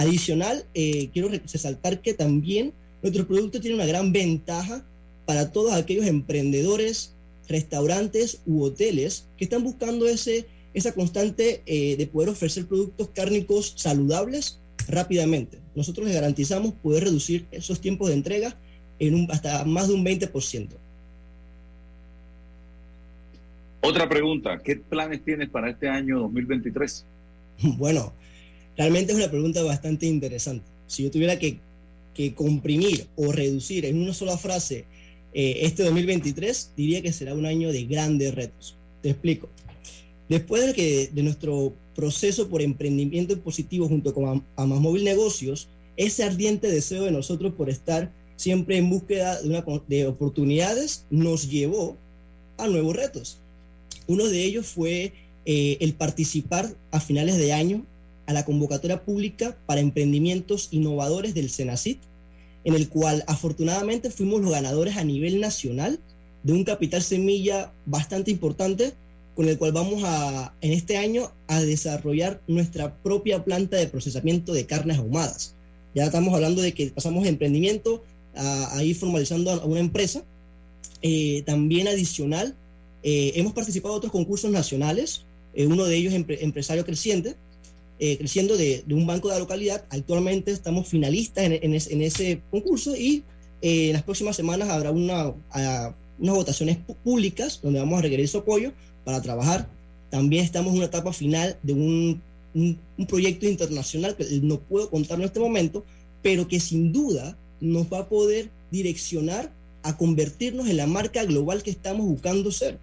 [0.00, 4.82] Adicional, eh, quiero resaltar que también nuestro producto tiene una gran ventaja
[5.26, 7.14] para todos aquellos emprendedores,
[7.46, 13.74] restaurantes u hoteles que están buscando ese, esa constante eh, de poder ofrecer productos cárnicos
[13.76, 14.58] saludables
[14.88, 15.58] rápidamente.
[15.74, 18.56] Nosotros les garantizamos poder reducir esos tiempos de entrega
[18.98, 20.68] en un, hasta más de un 20%.
[23.82, 27.04] Otra pregunta, ¿qué planes tienes para este año 2023?
[27.76, 28.14] Bueno,
[28.80, 30.64] realmente es una pregunta bastante interesante.
[30.86, 31.58] Si yo tuviera que,
[32.14, 34.86] que comprimir o reducir en una sola frase
[35.34, 38.78] eh, este 2023, diría que será un año de grandes retos.
[39.02, 39.50] Te explico.
[40.30, 46.70] Después de, que, de nuestro proceso por emprendimiento positivo junto con Móvil Negocios, ese ardiente
[46.70, 51.98] deseo de nosotros por estar siempre en búsqueda de, una, de oportunidades nos llevó
[52.56, 53.40] a nuevos retos.
[54.06, 55.12] Uno de ellos fue
[55.44, 57.84] eh, el participar a finales de año
[58.30, 61.98] a la convocatoria pública para emprendimientos innovadores del Senacit,
[62.62, 65.98] en el cual afortunadamente fuimos los ganadores a nivel nacional
[66.44, 68.94] de un capital semilla bastante importante
[69.34, 74.52] con el cual vamos a, en este año, a desarrollar nuestra propia planta de procesamiento
[74.52, 75.54] de carnes ahumadas.
[75.94, 78.04] Ya estamos hablando de que pasamos de emprendimiento
[78.36, 80.22] a, a ir formalizando a una empresa.
[81.02, 82.54] Eh, también adicional,
[83.02, 87.34] eh, hemos participado en otros concursos nacionales, eh, uno de ellos empre, Empresario Creciente,
[88.02, 89.84] eh, creciendo de, de, un banco de la localidad.
[89.90, 93.22] Actualmente estamos finalistas en, en, en ese concurso y
[93.60, 98.26] eh, en las próximas semanas habrá una, a, unas votaciones públicas donde vamos a requerir
[98.26, 98.72] su apoyo
[99.04, 99.68] para trabajar.
[100.08, 102.22] También estamos en una etapa final de un,
[102.54, 105.84] un, un proyecto internacional que no puedo contar en este momento,
[106.22, 111.62] pero que sin duda nos va a poder direccionar a convertirnos en la marca global
[111.62, 112.78] que estamos buscando ser.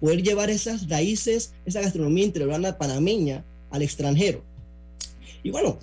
[0.00, 4.42] Poder llevar esas raíces, esa gastronomía interiorana panameña al extranjero.
[5.42, 5.78] Y bueno,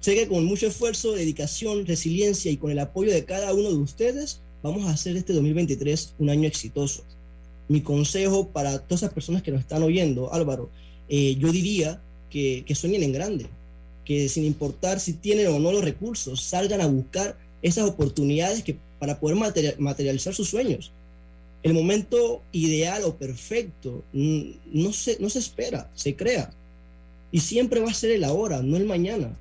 [0.00, 3.76] sé que con mucho esfuerzo, dedicación, resiliencia y con el apoyo de cada uno de
[3.76, 7.04] ustedes, vamos a hacer este 2023 un año exitoso.
[7.68, 10.70] Mi consejo para todas esas personas que nos están oyendo, Álvaro,
[11.08, 13.46] eh, yo diría que, que sueñen en grande,
[14.04, 18.76] que sin importar si tienen o no los recursos, salgan a buscar esas oportunidades que,
[18.98, 20.92] para poder material, materializar sus sueños.
[21.62, 26.50] El momento ideal o perfecto no se, no se espera, se crea.
[27.32, 29.36] Y siempre va a ser el ahora, no el mañana.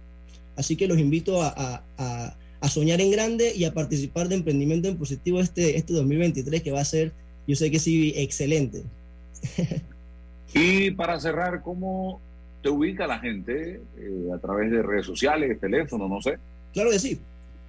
[0.56, 4.88] Así que los invito a, a, a soñar en grande y a participar de Emprendimiento
[4.88, 7.14] en Positivo este, este 2023, que va a ser,
[7.48, 8.84] yo sé que sí, excelente.
[10.54, 12.20] y para cerrar, ¿cómo
[12.62, 16.38] te ubica la gente eh, a través de redes sociales, teléfono, no sé?
[16.74, 17.20] Claro que sí.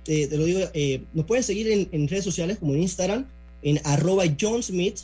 [0.04, 3.26] Te, te lo digo, eh, nos pueden seguir en, en, redes sociales como en Instagram,
[3.62, 5.00] en arroba John Smith,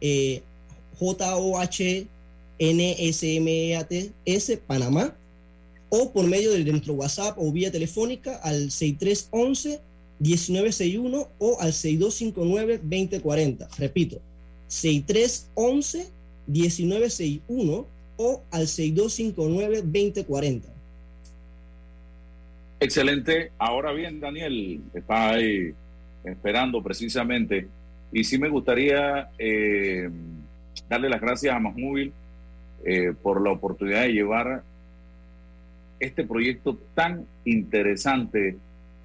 [0.00, 0.42] eh,
[2.58, 5.14] J-O-H-N-S-M-E-A-T-S, Panamá,
[5.88, 9.80] o por medio de nuestro WhatsApp o vía telefónica al 6311
[10.18, 13.68] 1961 o al 6259 2040.
[13.78, 14.20] Repito,
[14.66, 16.10] 6311
[16.46, 17.86] 1961
[18.16, 20.68] o al 6259 2040.
[22.80, 23.52] Excelente.
[23.58, 25.72] Ahora bien, Daniel, está ahí
[26.24, 27.68] esperando precisamente.
[28.12, 30.10] Y sí me gustaría eh,
[30.88, 32.12] darle las gracias a Masmóvil
[32.84, 34.62] eh, por la oportunidad de llevar
[35.98, 38.56] este proyecto tan interesante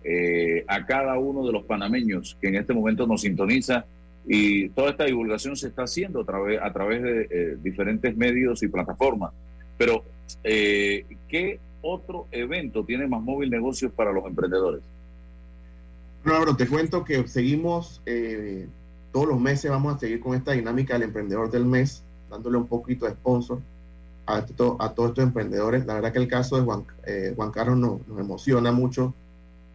[0.03, 3.85] eh, a cada uno de los panameños que en este momento nos sintoniza
[4.27, 8.63] y toda esta divulgación se está haciendo a través, a través de eh, diferentes medios
[8.63, 9.31] y plataformas.
[9.77, 10.03] Pero,
[10.43, 14.81] eh, ¿qué otro evento tiene más móvil negocios para los emprendedores?
[16.23, 18.01] Bueno, te cuento que seguimos,
[19.11, 22.67] todos los meses vamos a seguir con esta dinámica del emprendedor del mes, dándole un
[22.67, 23.59] poquito de sponsor
[24.25, 24.45] a, a
[24.93, 25.85] todos estos emprendedores.
[25.85, 26.85] La verdad que el caso de Juan,
[27.35, 29.13] Juan Carlos nos, nos emociona mucho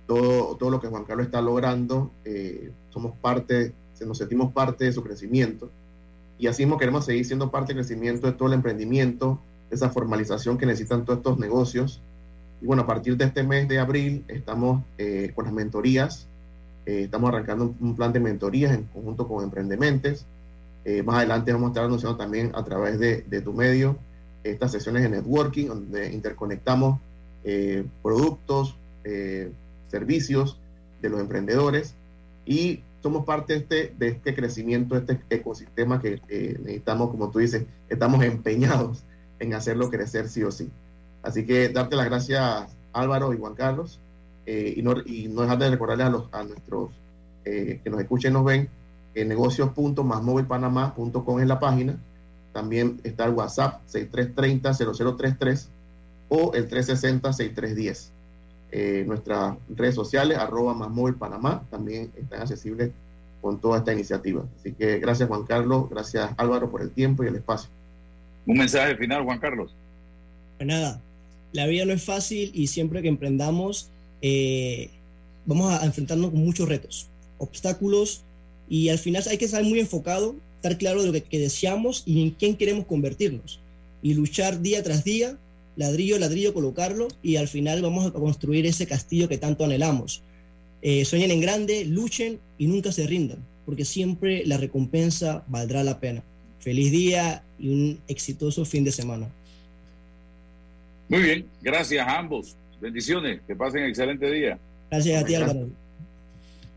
[0.07, 3.73] todo, todo lo que Juan Carlos está logrando, eh, somos parte,
[4.07, 5.71] nos sentimos parte de su crecimiento
[6.39, 9.41] y así mismo queremos seguir siendo parte del crecimiento de todo el emprendimiento,
[9.71, 12.03] esa formalización que necesitan todos estos negocios.
[12.61, 16.29] Y bueno, a partir de este mes de abril estamos eh, con las mentorías,
[16.85, 20.27] eh, estamos arrancando un, plan de mentorías en conjunto con Emprendementes.
[21.05, 23.97] Más adelante vamos a estar anunciando también a través de, de tu medio
[24.45, 27.01] estas sesiones de networking donde interconectamos
[28.03, 28.77] productos,
[29.89, 30.59] servicios
[31.03, 31.95] de los emprendedores
[32.45, 37.39] y somos parte de este, de este crecimiento, de este ecosistema que necesitamos, como tú
[37.39, 39.05] dices, estamos empeñados
[39.39, 40.71] en hacerlo crecer sí o sí.
[41.23, 44.01] Así que darte las gracias Álvaro y Juan Carlos
[44.47, 46.91] eh, y, no, y no dejar de recordarles a, los, a nuestros
[47.45, 48.69] eh, que nos escuchen y nos ven
[49.17, 51.99] en negocios.masmovilpanamá.com en la página.
[52.53, 55.67] También está el WhatsApp 6330-0033
[56.29, 58.11] o el 360-6310.
[58.73, 62.91] Eh, nuestras redes sociales, arroba más móvil Panamá, también están accesibles
[63.41, 64.45] con toda esta iniciativa.
[64.59, 67.71] Así que gracias Juan Carlos, gracias Álvaro por el tiempo y el espacio.
[68.47, 69.73] Un mensaje final, Juan Carlos.
[70.59, 71.01] Pues nada,
[71.53, 73.89] la vida no es fácil y siempre que emprendamos
[74.21, 74.91] eh,
[75.47, 77.09] vamos a enfrentarnos con muchos retos,
[77.39, 78.25] obstáculos
[78.69, 82.03] y al final hay que estar muy enfocado, estar claro de lo que, que deseamos
[82.07, 83.61] y en quién queremos convertirnos
[84.03, 85.39] y luchar día tras día
[85.77, 90.23] ladrillo a ladrillo colocarlo y al final vamos a construir ese castillo que tanto anhelamos.
[90.83, 96.01] Eh, sueñen en grande, luchen y nunca se rindan, porque siempre la recompensa valdrá la
[96.01, 96.23] pena.
[96.61, 99.29] Feliz día y un exitoso fin de semana.
[101.09, 102.57] Muy bien, gracias a ambos.
[102.81, 104.59] Bendiciones, que pasen excelente día.
[104.91, 105.69] Gracias a ti, Álvaro.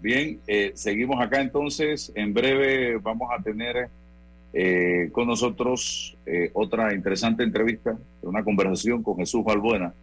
[0.02, 2.12] Bien, eh, seguimos acá entonces.
[2.16, 3.90] En breve vamos a tener
[4.52, 9.94] eh, con nosotros eh, otra interesante entrevista, una conversación con Jesús Balbuena,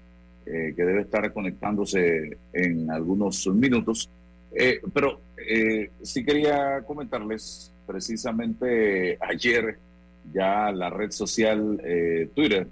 [0.46, 4.08] eh, que debe estar conectándose en algunos minutos.
[4.94, 5.20] pero
[6.02, 9.78] sí quería comentarles, precisamente ayer
[10.32, 11.80] ya la red social
[12.34, 12.66] Twitter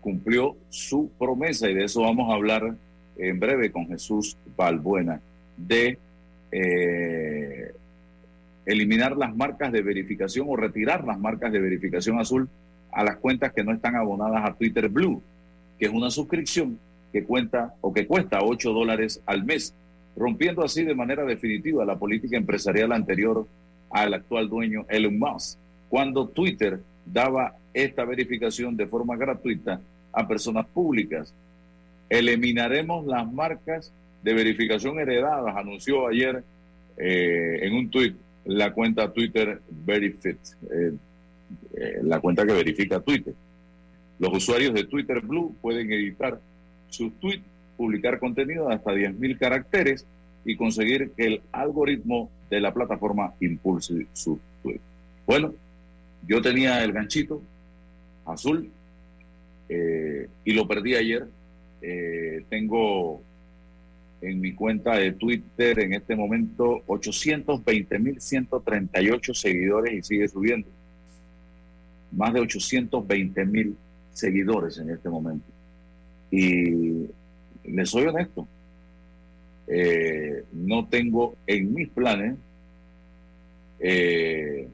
[0.00, 2.76] cumplió su promesa y de eso vamos a hablar
[3.18, 5.20] en breve con Jesús Balbuena
[5.56, 5.98] de
[8.64, 12.48] eliminar las marcas de verificación o retirar las marcas de verificación azul
[12.92, 15.22] a las cuentas que no están abonadas a Twitter Blue,
[15.78, 16.78] que es una suscripción
[17.12, 19.74] que cuenta o que cuesta 8 dólares al mes,
[20.16, 23.46] rompiendo así de manera definitiva la política empresarial anterior
[23.90, 25.58] al actual dueño Elon Musk,
[25.88, 29.80] cuando Twitter daba esta verificación de forma gratuita
[30.12, 31.32] a personas públicas.
[32.08, 33.92] Eliminaremos las marcas
[34.22, 36.42] de verificación heredadas, anunció ayer
[36.96, 40.38] eh, en un tuit la cuenta Twitter Verifit,
[40.70, 40.92] eh,
[41.76, 43.34] eh, la cuenta que verifica Twitter.
[44.18, 46.40] Los usuarios de Twitter Blue pueden editar
[46.88, 47.44] sus tweets,
[47.76, 50.06] publicar contenido de hasta 10.000 caracteres
[50.44, 54.80] y conseguir que el algoritmo de la plataforma impulse su tweet.
[55.26, 55.54] Bueno,
[56.26, 57.42] yo tenía el ganchito
[58.24, 58.70] azul
[59.68, 61.26] y lo perdí ayer.
[62.48, 63.22] Tengo
[64.20, 70.68] en mi cuenta de Twitter en este momento 820.138 seguidores y sigue subiendo.
[72.12, 73.74] Más de 820.000
[74.12, 75.46] seguidores en este momento.
[76.30, 77.08] Y
[77.64, 78.46] les soy honesto,
[79.68, 82.36] eh, no tengo en mis planes
[83.80, 84.68] eh,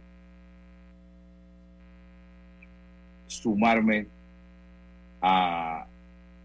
[3.27, 4.07] sumarme
[5.21, 5.87] a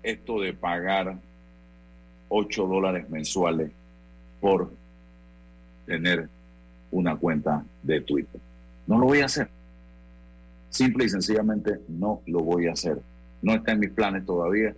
[0.07, 1.17] esto de pagar
[2.29, 3.71] 8 dólares mensuales
[4.39, 4.71] por
[5.85, 6.29] tener
[6.91, 8.39] una cuenta de Twitter.
[8.85, 9.49] No lo voy a hacer.
[10.69, 12.99] Simple y sencillamente no lo voy a hacer.
[13.41, 14.73] no está en mis planes todavía.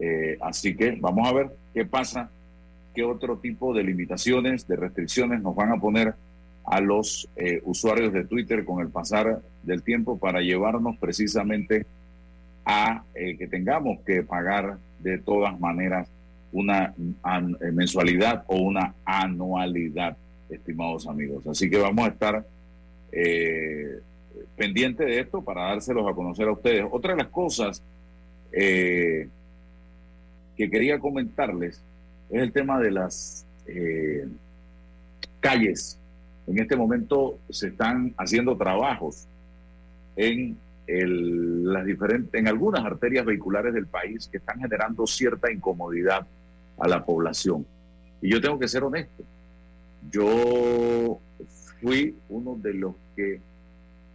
[0.00, 2.30] Eh, así que vamos a ver qué pasa,
[2.94, 6.14] qué otro tipo de limitaciones, de restricciones nos van a poner
[6.64, 11.84] a los eh, usuarios de Twitter con el pasar del tiempo para llevarnos precisamente
[12.68, 16.06] a eh, que tengamos que pagar de todas maneras
[16.52, 16.94] una
[17.72, 20.16] mensualidad o una anualidad,
[20.50, 21.46] estimados amigos.
[21.46, 22.46] Así que vamos a estar
[23.10, 24.00] eh,
[24.56, 26.84] pendiente de esto para dárselos a conocer a ustedes.
[26.90, 27.82] Otra de las cosas
[28.52, 29.28] eh,
[30.56, 31.82] que quería comentarles
[32.30, 34.26] es el tema de las eh,
[35.40, 35.98] calles.
[36.46, 39.26] En este momento se están haciendo trabajos
[40.16, 40.56] en
[40.88, 46.26] las diferentes, en algunas arterias vehiculares del país que están generando cierta incomodidad
[46.78, 47.66] a la población.
[48.22, 49.22] Y yo tengo que ser honesto.
[50.10, 51.20] Yo
[51.80, 53.40] fui uno de los que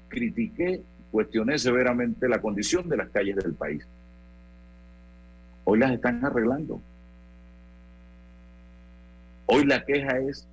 [0.09, 3.85] critiqué, cuestioné severamente la condición de las calles del país.
[5.65, 6.81] Hoy las están arreglando.
[9.45, 10.47] Hoy la queja es,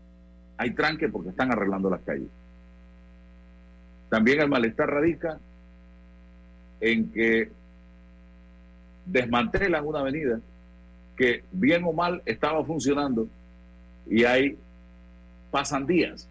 [0.59, 2.29] hay tranque porque están arreglando las calles.
[4.11, 5.39] También el malestar radica
[6.81, 7.51] en que
[9.07, 10.41] desmantelan una avenida
[11.16, 13.28] que bien o mal estaba funcionando
[14.09, 14.57] y ahí
[15.51, 16.28] pasan días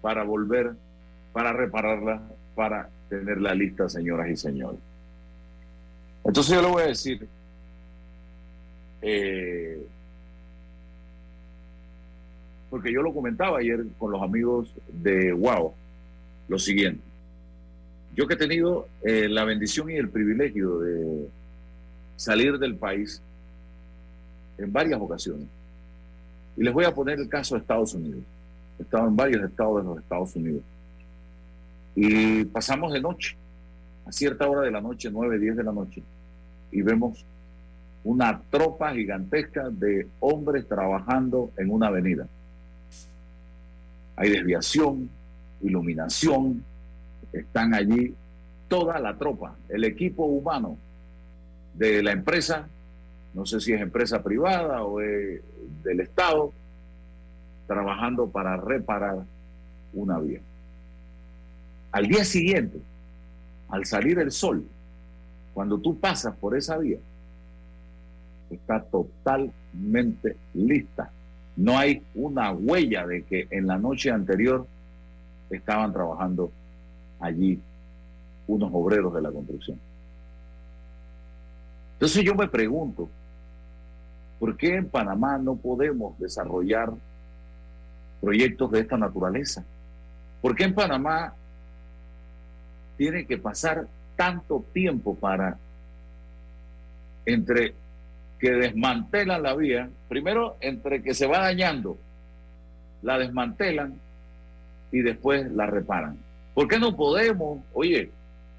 [0.00, 0.72] para volver,
[1.32, 2.22] para repararla,
[2.54, 4.80] para tener la lista, señoras y señores.
[6.24, 7.26] Entonces yo le voy a decir,
[9.02, 9.86] eh,
[12.70, 15.74] porque yo lo comentaba ayer con los amigos de Wow,
[16.48, 17.09] lo siguiente.
[18.14, 21.28] Yo que he tenido eh, la bendición y el privilegio de
[22.16, 23.22] salir del país
[24.58, 25.46] en varias ocasiones.
[26.56, 28.22] Y les voy a poner el caso de Estados Unidos.
[28.78, 30.62] He estado en varios estados de los Estados Unidos.
[31.94, 33.36] Y pasamos de noche,
[34.06, 36.02] a cierta hora de la noche, 9, 10 de la noche,
[36.72, 37.24] y vemos
[38.04, 42.26] una tropa gigantesca de hombres trabajando en una avenida.
[44.16, 45.08] Hay desviación,
[45.62, 46.64] iluminación,
[47.32, 48.14] están allí
[48.68, 50.76] toda la tropa, el equipo humano
[51.74, 52.68] de la empresa,
[53.34, 56.52] no sé si es empresa privada o del Estado,
[57.66, 59.18] trabajando para reparar
[59.92, 60.40] una vía.
[61.92, 62.78] Al día siguiente,
[63.68, 64.64] al salir el sol,
[65.54, 66.98] cuando tú pasas por esa vía,
[68.50, 71.10] está totalmente lista.
[71.56, 74.66] No hay una huella de que en la noche anterior
[75.50, 76.50] estaban trabajando
[77.20, 77.60] allí
[78.46, 79.78] unos obreros de la construcción.
[81.94, 83.08] Entonces yo me pregunto,
[84.38, 86.90] ¿por qué en Panamá no podemos desarrollar
[88.20, 89.64] proyectos de esta naturaleza?
[90.40, 91.34] ¿Por qué en Panamá
[92.96, 95.56] tiene que pasar tanto tiempo para
[97.24, 97.74] entre
[98.38, 101.98] que desmantelan la vía, primero entre que se va dañando,
[103.02, 103.94] la desmantelan
[104.92, 106.18] y después la reparan.
[106.60, 108.10] ¿Por qué no podemos, oye,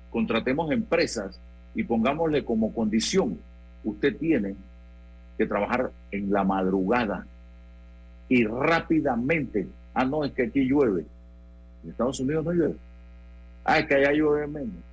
[0.10, 1.40] contratemos empresas
[1.76, 3.38] y pongámosle como condición,
[3.84, 4.56] usted tiene
[5.38, 7.28] que trabajar en la madrugada
[8.28, 11.06] y rápidamente, ah, no, es que aquí llueve,
[11.84, 12.76] en Estados Unidos no llueve,
[13.66, 14.84] ah, es que allá llueve menos.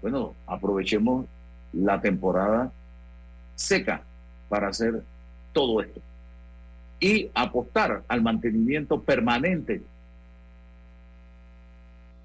[0.00, 1.26] Bueno, aprovechemos
[1.72, 2.72] la temporada
[3.54, 4.02] seca
[4.48, 5.04] para hacer
[5.52, 6.00] todo esto
[6.98, 9.82] y apostar al mantenimiento permanente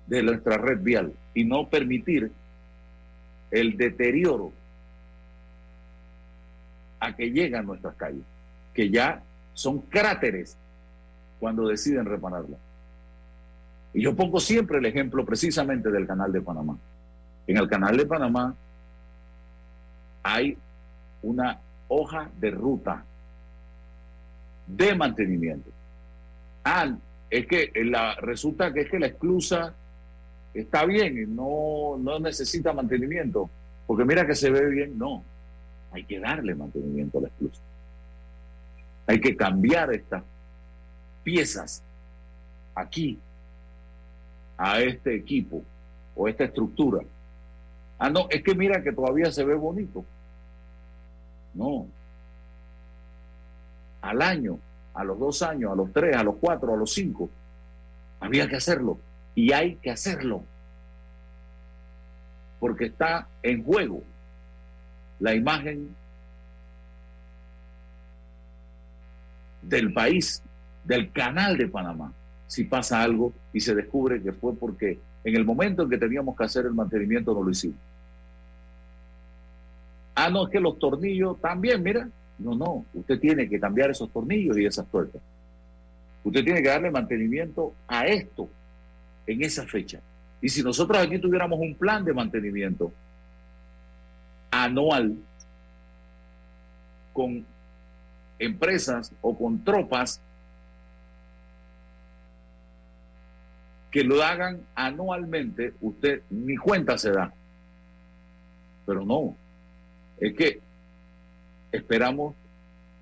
[0.07, 2.31] de nuestra red vial y no permitir
[3.51, 4.51] el deterioro
[6.99, 8.23] a que llegan nuestras calles,
[8.73, 9.21] que ya
[9.53, 10.57] son cráteres
[11.39, 12.57] cuando deciden repararla.
[13.93, 16.77] Y yo pongo siempre el ejemplo precisamente del canal de Panamá.
[17.45, 18.55] En el canal de Panamá
[20.23, 20.57] hay
[21.21, 23.03] una hoja de ruta
[24.67, 25.69] de mantenimiento.
[26.63, 26.95] Ah,
[27.29, 29.73] es que la, resulta que es que la esclusa
[30.61, 33.49] está bien no, no necesita mantenimiento,
[33.85, 35.23] porque mira que se ve bien, no,
[35.91, 37.61] hay que darle mantenimiento a la esclusa.
[39.05, 40.23] Hay que cambiar estas
[41.23, 41.81] piezas
[42.75, 43.17] aquí
[44.57, 45.63] a este equipo
[46.15, 47.01] o esta estructura.
[47.99, 50.03] Ah, no, es que mira que todavía se ve bonito.
[51.53, 51.87] No.
[54.01, 54.59] Al año,
[54.93, 57.29] a los dos años, a los tres, a los cuatro, a los cinco,
[58.19, 58.99] había que hacerlo.
[59.37, 60.43] Y hay que hacerlo.
[62.59, 64.01] Porque está en juego
[65.19, 65.95] la imagen
[69.61, 70.41] del país,
[70.83, 72.11] del canal de Panamá,
[72.47, 76.35] si pasa algo y se descubre que fue porque en el momento en que teníamos
[76.35, 77.77] que hacer el mantenimiento no lo hicimos.
[80.15, 82.09] Ah, no, es que los tornillos también, mira.
[82.39, 85.21] No, no, usted tiene que cambiar esos tornillos y esas tuercas.
[86.23, 88.49] Usted tiene que darle mantenimiento a esto
[89.27, 90.01] en esa fecha.
[90.41, 92.91] Y si nosotros aquí tuviéramos un plan de mantenimiento
[94.49, 95.15] anual
[97.13, 97.45] con
[98.39, 100.21] empresas o con tropas
[103.91, 107.33] que lo hagan anualmente, usted ni cuenta se da.
[108.85, 109.35] Pero no,
[110.19, 110.61] es que
[111.71, 112.35] esperamos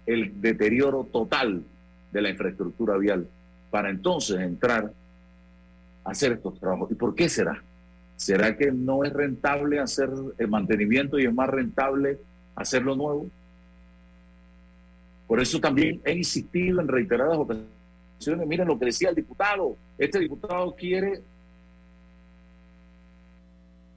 [0.05, 1.63] el deterioro total
[2.11, 3.27] de la infraestructura vial
[3.71, 4.91] para entonces entrar
[6.05, 6.91] hacer estos trabajos.
[6.91, 7.61] ¿Y por qué será?
[8.15, 12.17] ¿Será que no es rentable hacer el mantenimiento y es más rentable
[12.55, 13.29] hacerlo nuevo?
[15.27, 18.47] Por eso también he insistido en reiteradas ocasiones.
[18.47, 19.75] Miren lo que decía el diputado.
[19.97, 21.21] Este diputado quiere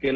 [0.01, 0.13] que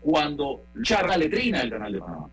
[0.00, 2.30] cuando charla la letrina del canal de Panamá.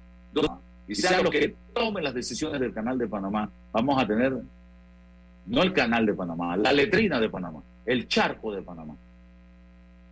[0.88, 4.38] Y sea lo que tomen las decisiones del canal de Panamá, vamos a tener
[5.47, 8.95] no el canal de Panamá, la letrina de Panamá, el charco de Panamá.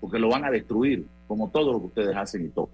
[0.01, 2.69] Porque lo van a destruir, como todo lo que ustedes hacen y todo.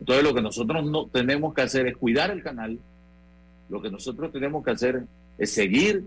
[0.00, 2.78] Entonces lo que nosotros no tenemos que hacer es cuidar el canal,
[3.68, 5.04] lo que nosotros tenemos que hacer
[5.38, 6.04] es seguir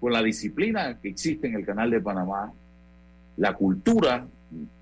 [0.00, 2.52] con la disciplina que existe en el canal de Panamá,
[3.36, 4.26] la cultura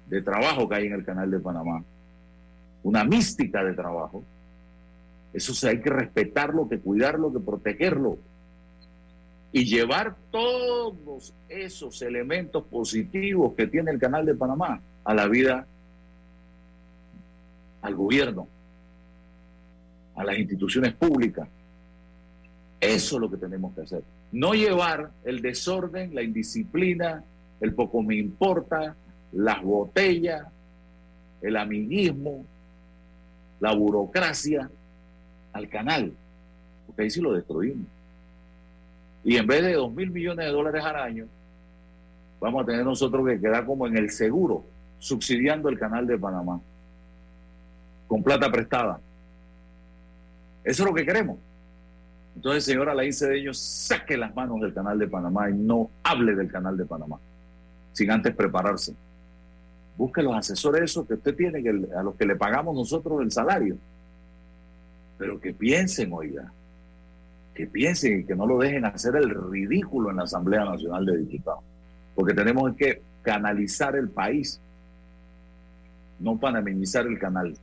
[0.07, 1.85] de trabajo que hay en el canal de Panamá,
[2.83, 4.25] una mística de trabajo.
[5.33, 8.19] Eso se hay que respetarlo, que cuidarlo, que protegerlo.
[9.53, 15.67] Y llevar todos esos elementos positivos que tiene el canal de Panamá a la vida,
[17.83, 18.49] al gobierno,
[20.17, 21.49] a las instituciones públicas.
[22.81, 24.03] Eso es lo que tenemos que hacer.
[24.33, 27.23] No llevar el desorden, la indisciplina,
[27.61, 28.97] el poco me importa,
[29.33, 30.47] las botellas,
[31.43, 32.45] el amiguismo,
[33.61, 34.71] la burocracia
[35.53, 36.13] al canal,
[36.87, 37.87] porque ahí sí lo destruimos.
[39.25, 41.27] Y en vez de dos mil millones de dólares al año,
[42.41, 44.65] vamos a tener nosotros que quedar como en el seguro,
[44.99, 46.61] subsidiando el canal de Panamá,
[48.09, 48.99] con plata prestada.
[50.65, 51.39] Eso es lo que queremos.
[52.41, 56.51] Entonces, señora Laín Cedeño, saque las manos del canal de Panamá y no hable del
[56.51, 57.19] canal de Panamá,
[57.93, 58.95] sin antes prepararse
[60.01, 63.31] busque los asesores esos que usted tiene, que, a los que le pagamos nosotros el
[63.31, 63.77] salario.
[65.19, 66.51] Pero que piensen, oiga,
[67.55, 71.19] que piensen y que no lo dejen hacer el ridículo en la Asamblea Nacional de
[71.19, 71.63] Diputados.
[72.15, 74.59] Porque tenemos que canalizar el país,
[76.19, 77.55] no panameñizar el canal.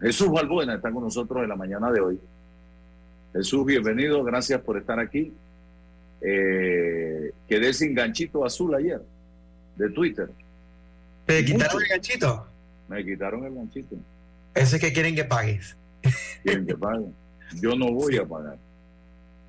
[0.00, 2.20] Jesús Balbuena está con nosotros en la mañana de hoy.
[3.36, 5.32] Jesús, bienvenido, gracias por estar aquí.
[6.22, 9.02] Eh, quedé sin ganchito azul ayer
[9.76, 10.30] de Twitter.
[11.26, 12.46] ¿Te quitaron el ganchito?
[12.88, 13.96] Me quitaron el ganchito.
[14.54, 15.76] Ese es que quieren que pagues.
[16.42, 17.04] Quieren que pague.
[17.60, 18.56] Yo no voy a pagar.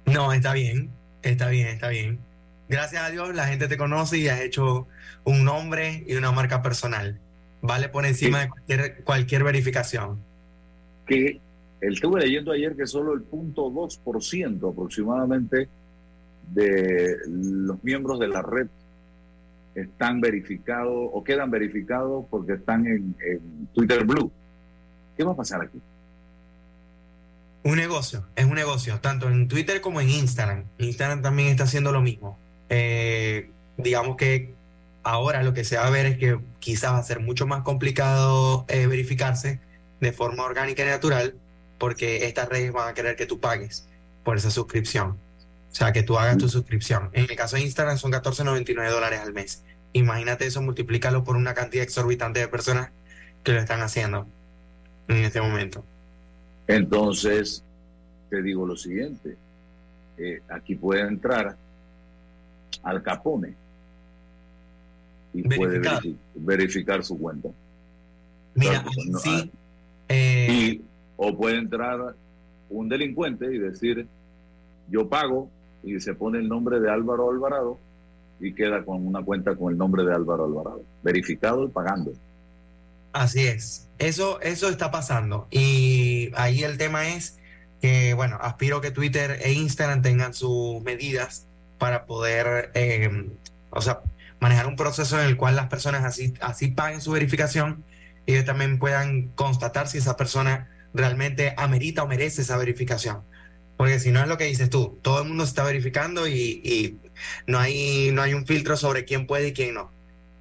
[0.06, 0.90] No, está bien,
[1.22, 2.20] está bien, está bien.
[2.68, 4.88] Gracias a Dios la gente te conoce y has hecho
[5.24, 7.18] un nombre y una marca personal.
[7.62, 10.20] Vale por encima de cualquier, cualquier verificación.
[11.06, 11.40] Que
[11.82, 15.70] estuve leyendo ayer que solo el punto 2% aproximadamente
[16.54, 18.68] de los miembros de la red
[19.76, 23.16] están verificados o quedan verificados porque están en,
[23.74, 24.32] Twitter Blue.
[25.16, 25.80] ¿Qué va a pasar aquí?
[27.64, 30.64] Un negocio, es un negocio, tanto en Twitter como en Instagram.
[30.78, 32.40] Instagram también está haciendo lo mismo.
[32.70, 34.54] Eh, digamos que
[35.04, 37.62] ahora lo que se va a ver es que quizás va a ser mucho más
[37.62, 39.60] complicado eh, verificarse
[40.00, 41.36] de forma orgánica y natural
[41.78, 43.88] porque estas redes van a querer que tú pagues
[44.24, 45.18] por esa suscripción.
[45.72, 47.10] O sea, que tú hagas tu suscripción.
[47.14, 49.64] En el caso de Instagram son 14.99 dólares al mes.
[49.94, 52.90] Imagínate eso, multiplícalo por una cantidad exorbitante de personas
[53.44, 54.28] que lo están haciendo
[55.08, 55.84] en este momento.
[56.68, 57.64] Entonces,
[58.30, 59.38] te digo lo siguiente.
[60.18, 61.56] Eh, aquí puede entrar
[62.84, 63.54] al Capone
[65.34, 65.80] y puede
[66.36, 67.50] verificar su cuenta.
[68.56, 68.84] Mira,
[69.22, 69.52] sí.
[69.54, 69.58] Ah,
[70.10, 70.82] eh, y,
[71.18, 72.16] o puede entrar
[72.70, 74.08] un delincuente y decir,
[74.90, 75.50] yo pago,
[75.84, 77.80] y se pone el nombre de Álvaro Alvarado
[78.40, 82.14] y queda con una cuenta con el nombre de Álvaro Alvarado, verificado y pagando.
[83.14, 85.48] Así es, eso, eso está pasando.
[85.50, 87.40] Y ahí el tema es
[87.82, 91.48] que, bueno, aspiro que Twitter e Instagram tengan sus medidas
[91.78, 93.30] para poder, eh,
[93.70, 94.02] o sea,
[94.40, 97.84] manejar un proceso en el cual las personas así, así paguen su verificación
[98.26, 103.22] y también puedan constatar si esa persona realmente amerita o merece esa verificación.
[103.78, 106.98] Porque si no es lo que dices tú, todo el mundo se está verificando y,
[107.46, 109.92] no, hay, no hay un filtro sobre quién puede y quién no.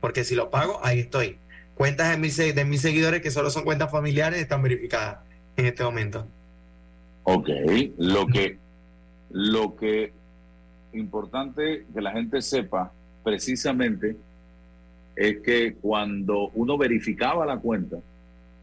[0.00, 1.38] Porque si lo pago, ahí estoy.
[1.74, 5.18] Cuentas de mis, de mis seguidores que solo son cuentas familiares están verificadas
[5.56, 6.26] en este momento.
[7.24, 7.48] Ok,
[7.98, 8.58] lo que,
[9.30, 10.12] lo que
[10.92, 12.92] importante que la gente sepa
[13.22, 14.16] precisamente
[15.14, 17.96] es que cuando uno verificaba la cuenta,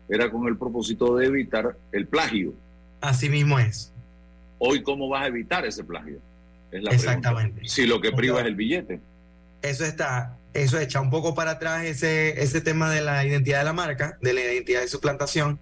[0.10, 2.54] era con el propósito de evitar el plagio.
[3.02, 3.92] Así mismo es.
[4.60, 6.20] Hoy, ¿cómo vas a evitar ese plagio?
[6.72, 7.54] Es la Exactamente.
[7.54, 7.74] pregunta.
[7.74, 9.00] Si lo que priva es el billete.
[9.62, 13.66] Eso está, eso echa un poco para atrás ese, ese tema de la identidad de
[13.66, 15.60] la marca, de la identidad de suplantación.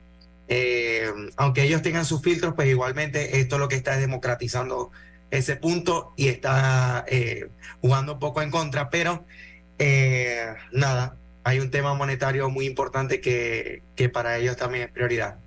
[0.48, 4.92] Eh, aunque ellos tengan sus filtros, pues igualmente esto lo que está es democratizando
[5.30, 9.26] ese punto y está eh, jugando un poco en contra, pero
[9.80, 15.38] eh, nada, hay un tema monetario muy importante que, que para ellos también es prioridad,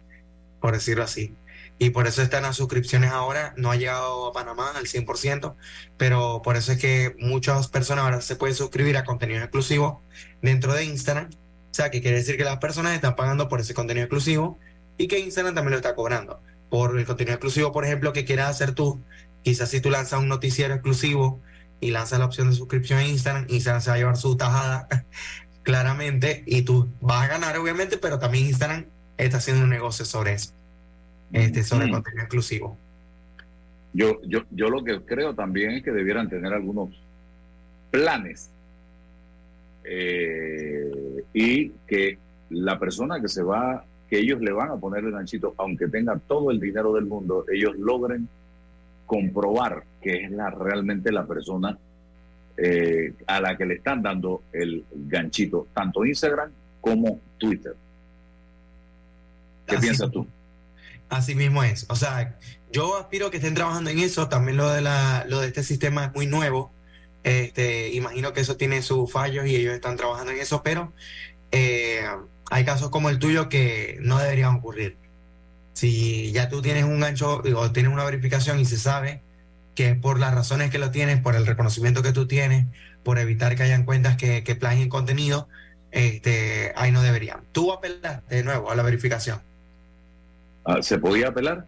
[0.60, 1.34] por decirlo así.
[1.78, 5.54] Y por eso están las suscripciones ahora, no ha llegado a Panamá al 100%,
[5.96, 10.02] pero por eso es que muchas personas ahora se pueden suscribir a contenido exclusivo
[10.40, 11.30] dentro de Instagram.
[11.30, 14.58] O sea, que quiere decir que las personas están pagando por ese contenido exclusivo
[14.96, 16.40] y que Instagram también lo está cobrando.
[16.70, 19.02] Por el contenido exclusivo, por ejemplo, que quieras hacer tú,
[19.42, 21.40] quizás si tú lanzas un noticiero exclusivo
[21.80, 24.88] y lanzas la opción de suscripción en Instagram, Instagram se va a llevar su tajada
[25.64, 28.84] claramente y tú vas a ganar, obviamente, pero también Instagram
[29.16, 30.52] está haciendo un negocio sobre eso,
[31.32, 31.90] este, sobre Mm.
[31.90, 32.78] contenido exclusivo.
[33.92, 36.90] Yo, yo, yo lo que creo también es que debieran tener algunos
[37.90, 38.50] planes
[39.84, 40.90] eh,
[41.32, 42.18] y que
[42.50, 46.18] la persona que se va, que ellos le van a poner el ganchito, aunque tenga
[46.18, 48.28] todo el dinero del mundo, ellos logren
[49.06, 51.78] comprobar que es la, realmente la persona
[52.56, 56.50] eh, a la que le están dando el ganchito, tanto Instagram
[56.80, 57.74] como Twitter.
[59.66, 60.26] ¿Qué Así piensas tú?
[61.08, 61.86] Así mismo es.
[61.88, 62.38] O sea,
[62.72, 64.28] yo aspiro que estén trabajando en eso.
[64.28, 66.72] También lo de la, lo de este sistema es muy nuevo.
[67.22, 70.92] Este, imagino que eso tiene sus fallos y ellos están trabajando en eso, pero
[71.52, 72.04] eh,
[72.50, 74.96] hay casos como el tuyo que no deberían ocurrir.
[75.72, 79.22] Si ya tú tienes un gancho o tienes una verificación y se sabe
[79.74, 82.66] que por las razones que lo tienes, por el reconocimiento que tú tienes,
[83.02, 85.48] por evitar que hayan cuentas que, que plagien contenido,
[85.90, 87.40] este, ahí no deberían.
[87.52, 89.40] Tú apelaste de nuevo a la verificación.
[90.64, 91.66] Ah, ¿Se podía apelar?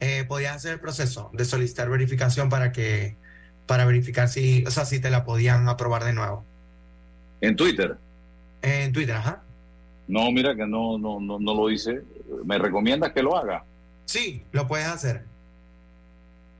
[0.00, 3.16] eh, podías hacer el proceso de solicitar verificación para que
[3.66, 6.44] para verificar si, o sea, si te la podían aprobar de nuevo.
[7.40, 7.96] En Twitter.
[8.62, 9.42] En Twitter, ajá.
[10.06, 12.00] No, mira que no, no, no, no lo hice.
[12.44, 13.64] ¿Me recomiendas que lo haga?
[14.06, 15.24] Sí, lo puedes hacer.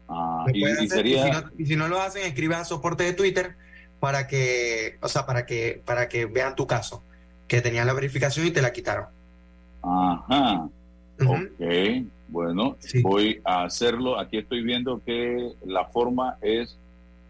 [0.09, 1.21] Ah, y, puedes y hacer, sería...
[1.21, 3.57] y si no, y si no lo hacen, escribe a soporte de Twitter
[4.01, 7.03] para que, o sea, para que, para que vean tu caso,
[7.47, 9.07] que tenían la verificación y te la quitaron.
[9.83, 10.69] Ajá.
[11.27, 14.19] Ok, bueno, voy a hacerlo.
[14.19, 16.77] Aquí estoy viendo que la forma es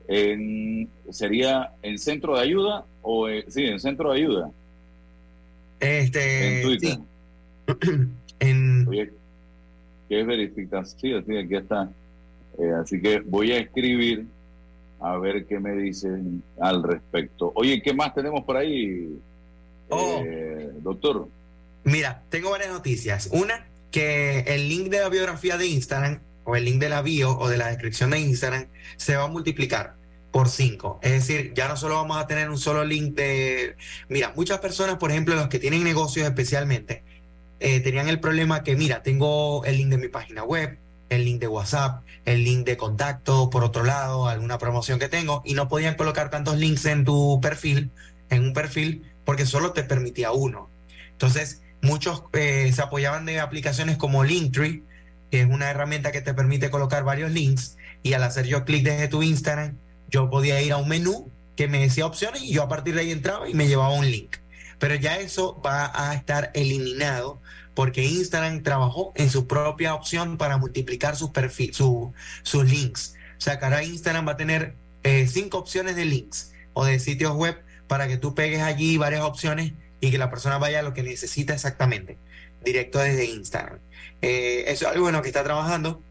[0.09, 4.51] en, sería en centro de ayuda o eh, sí, en centro de ayuda.
[5.81, 6.99] Este, en Twitter.
[8.41, 8.89] en...
[8.89, 9.13] Oye,
[10.09, 11.01] ¿qué es verificación?
[11.01, 11.91] Sí, sí, aquí está.
[12.59, 14.27] Eh, así que voy a escribir
[15.01, 17.53] a ver qué me dicen al respecto.
[17.55, 19.17] Oye, ¿qué más tenemos por ahí,
[19.91, 20.23] Oh.
[20.25, 21.29] eh, doctor?
[21.85, 23.29] Mira, tengo varias noticias.
[23.33, 27.39] Una, que el link de la biografía de Instagram o el link de la bio
[27.39, 29.95] o de la descripción de Instagram se va a multiplicar
[30.31, 31.01] por 5.
[31.03, 33.77] Es decir, ya no solo vamos a tener un solo link de...
[34.09, 37.03] Mira, muchas personas, por ejemplo, los que tienen negocios especialmente,
[37.61, 40.77] eh, tenían el problema que, mira, tengo el link de mi página web,
[41.09, 45.43] el link de WhatsApp, el link de contacto, por otro lado, alguna promoción que tengo,
[45.45, 47.91] y no podían colocar tantos links en tu perfil,
[48.31, 50.69] en un perfil, porque solo te permitía uno.
[51.13, 54.83] Entonces, muchos eh, se apoyaban de aplicaciones como Linktree,
[55.31, 58.85] que es una herramienta que te permite colocar varios links, y al hacer yo clic
[58.85, 59.77] desde tu Instagram,
[60.11, 63.01] yo podía ir a un menú que me decía opciones y yo a partir de
[63.01, 64.37] ahí entraba y me llevaba un link.
[64.79, 67.41] Pero ya eso va a estar eliminado
[67.79, 71.31] porque Instagram trabajó en su propia opción para multiplicar sus
[72.65, 73.15] links.
[73.37, 74.75] O sea, que ahora Instagram va a tener
[75.05, 77.57] eh, cinco opciones de links o de sitios web
[77.87, 81.05] para que tú pegues allí varias opciones y que la persona vaya a lo que
[81.05, 82.19] necesita exactamente,
[82.65, 83.79] directo desde Instagram.
[84.23, 86.03] Eh, eso es algo bueno que está trabajando.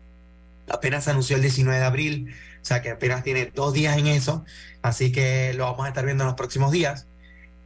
[0.69, 4.45] Apenas anunció el 19 de abril, o sea que apenas tiene dos días en eso,
[4.83, 7.07] así que lo vamos a estar viendo en los próximos días.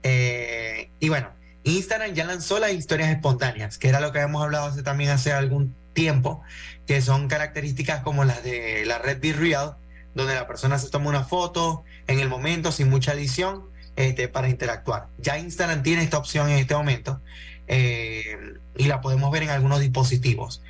[0.02, 1.30] Eh, y bueno,
[1.64, 5.32] Instagram ya lanzó las historias espontáneas, que era lo que habíamos hablado hace, también hace
[5.32, 6.42] algún tiempo,
[6.88, 9.78] que son características como las de la red Be Real,
[10.16, 14.50] donde la persona se toma una foto en el momento sin mucha edición, este, para
[14.50, 15.08] interactuar.
[15.18, 17.22] Ya Instagram tiene esta opción en este momento
[17.68, 18.38] eh,
[18.78, 20.62] y la podemos ver en algunos dispositivos.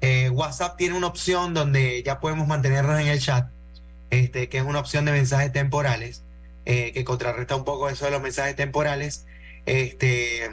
[0.00, 3.48] Eh, WhatsApp tiene una opción donde ya podemos mantenernos en el chat,
[4.10, 6.22] este, que es una opción de mensajes temporales,
[6.66, 9.26] eh, que contrarresta un poco eso de los mensajes temporales.
[9.66, 10.50] Este,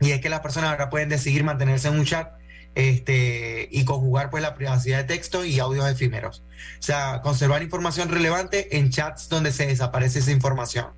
[0.00, 2.32] y es que las personas ahora pueden decidir mantenerse en un chat
[2.74, 6.42] este, y conjugar pues la privacidad de texto y audios efímeros.
[6.78, 10.88] O sea, conservar información relevante en chats donde se desaparece esa información,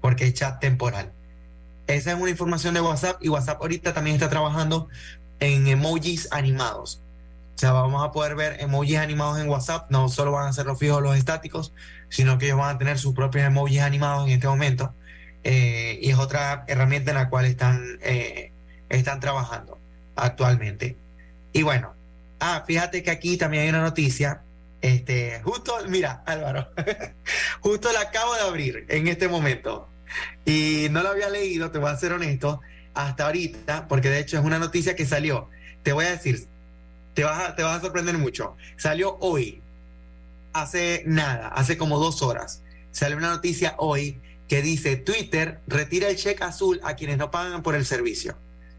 [0.00, 1.12] porque es chat temporal.
[1.86, 4.88] Esa es una información de WhatsApp y WhatsApp ahorita también está trabajando
[5.38, 7.02] en emojis animados.
[7.54, 10.66] O sea, vamos a poder ver emojis animados en WhatsApp, no solo van a ser
[10.66, 11.72] los fijos, los estáticos,
[12.08, 14.94] sino que ellos van a tener sus propios emojis animados en este momento.
[15.42, 18.52] Eh, y es otra herramienta en la cual están, eh,
[18.88, 19.78] están trabajando
[20.16, 20.96] actualmente.
[21.52, 21.94] Y bueno,
[22.40, 24.42] ah, fíjate que aquí también hay una noticia.
[24.82, 26.68] Este, justo, mira, Álvaro,
[27.60, 29.88] justo la acabo de abrir en este momento.
[30.44, 32.60] Y no la había leído, te voy a ser honesto,
[32.94, 35.48] hasta ahorita, porque de hecho es una noticia que salió.
[35.82, 36.46] Te voy a decir,
[37.14, 38.56] te vas te vas a sorprender mucho.
[38.76, 39.60] Salió hoy,
[40.52, 42.62] hace nada, hace como dos horas.
[42.90, 44.18] Salió una noticia hoy
[44.50, 48.36] que dice Twitter retira el cheque azul a quienes no pagan por el servicio,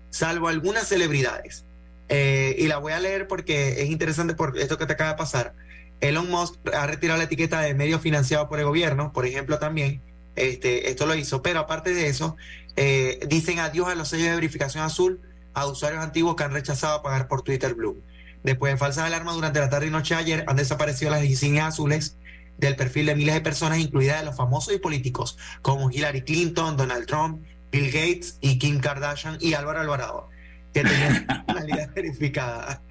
[0.10, 1.64] salvo algunas celebridades.
[2.10, 5.16] Eh, y la voy a leer porque es interesante por esto que te acaba de
[5.16, 5.54] pasar.
[6.02, 10.02] Elon Musk ha retirado la etiqueta de medio financiado por el gobierno, por ejemplo, también.
[10.36, 12.36] Este, esto lo hizo, pero aparte de eso,
[12.76, 15.22] eh, dicen adiós a los sellos de verificación azul
[15.54, 18.04] a usuarios antiguos que han rechazado pagar por Twitter Blue.
[18.44, 21.68] Después de falsas alarmas durante la tarde y noche de ayer, han desaparecido las insignias
[21.68, 22.18] azules
[22.58, 26.78] del perfil de miles de personas, incluidas de los famosos y políticos como Hillary Clinton,
[26.78, 30.30] Donald Trump, Bill Gates y Kim Kardashian y Álvaro Alvarado
[30.74, 32.82] que tenían personalidad verificada.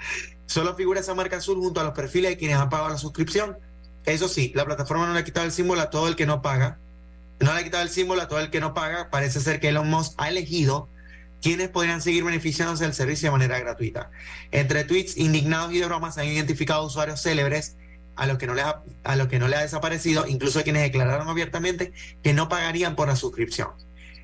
[0.47, 3.59] Solo figura esa marca azul junto a los perfiles de quienes han pagado la suscripción.
[4.05, 6.43] Eso sí, la plataforma no le ha quitado el símbolo a todo el que no
[6.43, 6.79] paga.
[7.39, 9.11] No le ha quitado el símbolo a todo el que no paga.
[9.11, 10.89] Parece ser que Elon Musk ha elegido
[11.41, 14.11] quienes podrían seguir beneficiándose del servicio de manera gratuita.
[14.51, 17.77] Entre tweets indignados y de bromas se han identificado usuarios célebres
[18.21, 20.83] a los que no le ha, a lo que no le ha desaparecido, incluso quienes
[20.83, 23.71] declararon abiertamente que no pagarían por la suscripción.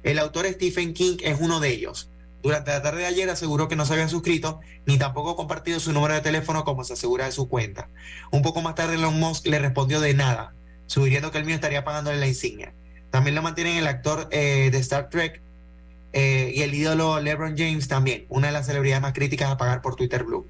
[0.03, 2.11] El autor Stephen King es uno de ellos.
[2.43, 5.95] Durante la tarde de ayer aseguró que no se había suscrito ni tampoco compartido su
[5.95, 7.89] número de teléfono como se asegura de su cuenta.
[8.31, 10.53] Un poco más tarde Elon Musk le respondió de nada,
[10.85, 12.75] sugiriendo que el mío estaría pagándole la insignia.
[13.11, 15.41] También lo mantienen el actor eh, de Star Trek
[16.13, 19.81] eh, y el ídolo LeBron James también, una de las celebridades más críticas a pagar
[19.81, 20.47] por Twitter Blue.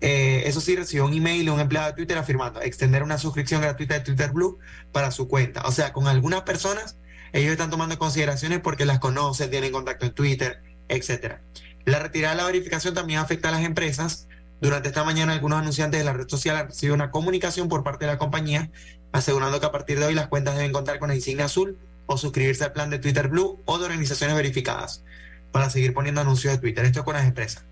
[0.00, 3.60] Eh, eso sí, recibió un email de un empleado de Twitter afirmando extender una suscripción
[3.60, 4.58] gratuita de Twitter Blue
[4.92, 5.62] para su cuenta.
[5.62, 6.96] O sea, con algunas personas,
[7.32, 11.42] ellos están tomando consideraciones porque las conocen, tienen contacto en Twitter, etcétera.
[11.84, 14.28] La retirada de la verificación también afecta a las empresas.
[14.60, 18.06] Durante esta mañana, algunos anunciantes de la red social han recibido una comunicación por parte
[18.06, 18.70] de la compañía
[19.12, 22.18] asegurando que a partir de hoy las cuentas deben contar con la insignia azul o
[22.18, 25.04] suscribirse al plan de Twitter Blue o de organizaciones verificadas
[25.52, 26.84] para seguir poniendo anuncios de Twitter.
[26.84, 27.64] Esto es con las empresas.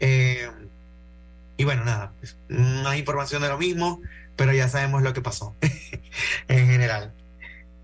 [0.00, 0.48] Eh,
[1.58, 2.12] y bueno, nada,
[2.48, 4.00] más información de lo mismo,
[4.36, 5.56] pero ya sabemos lo que pasó
[6.48, 7.12] en general.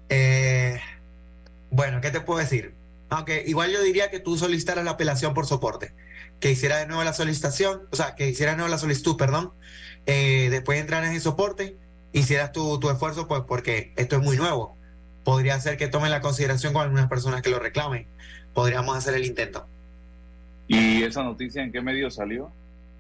[0.09, 0.81] Eh,
[1.71, 2.73] bueno, ¿qué te puedo decir?
[3.11, 5.93] Aunque igual yo diría que tú solicitaras la apelación por soporte,
[6.39, 9.53] que hiciera de nuevo la solicitación, o sea, que hiciera de nuevo la solicitud, perdón,
[10.07, 11.77] eh, después entrar en soporte,
[12.13, 14.77] hicieras tu, tu esfuerzo, pues porque esto es muy nuevo.
[15.25, 18.07] Podría ser que tomen la consideración con algunas personas que lo reclamen.
[18.53, 19.67] Podríamos hacer el intento.
[20.69, 22.53] ¿Y esa noticia en qué medio salió?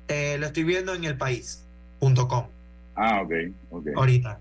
[0.08, 2.46] Eh, lo estoy viendo en el país.com.
[2.94, 3.32] Ah, ok,
[3.70, 3.86] ok.
[3.96, 4.38] Ahorita.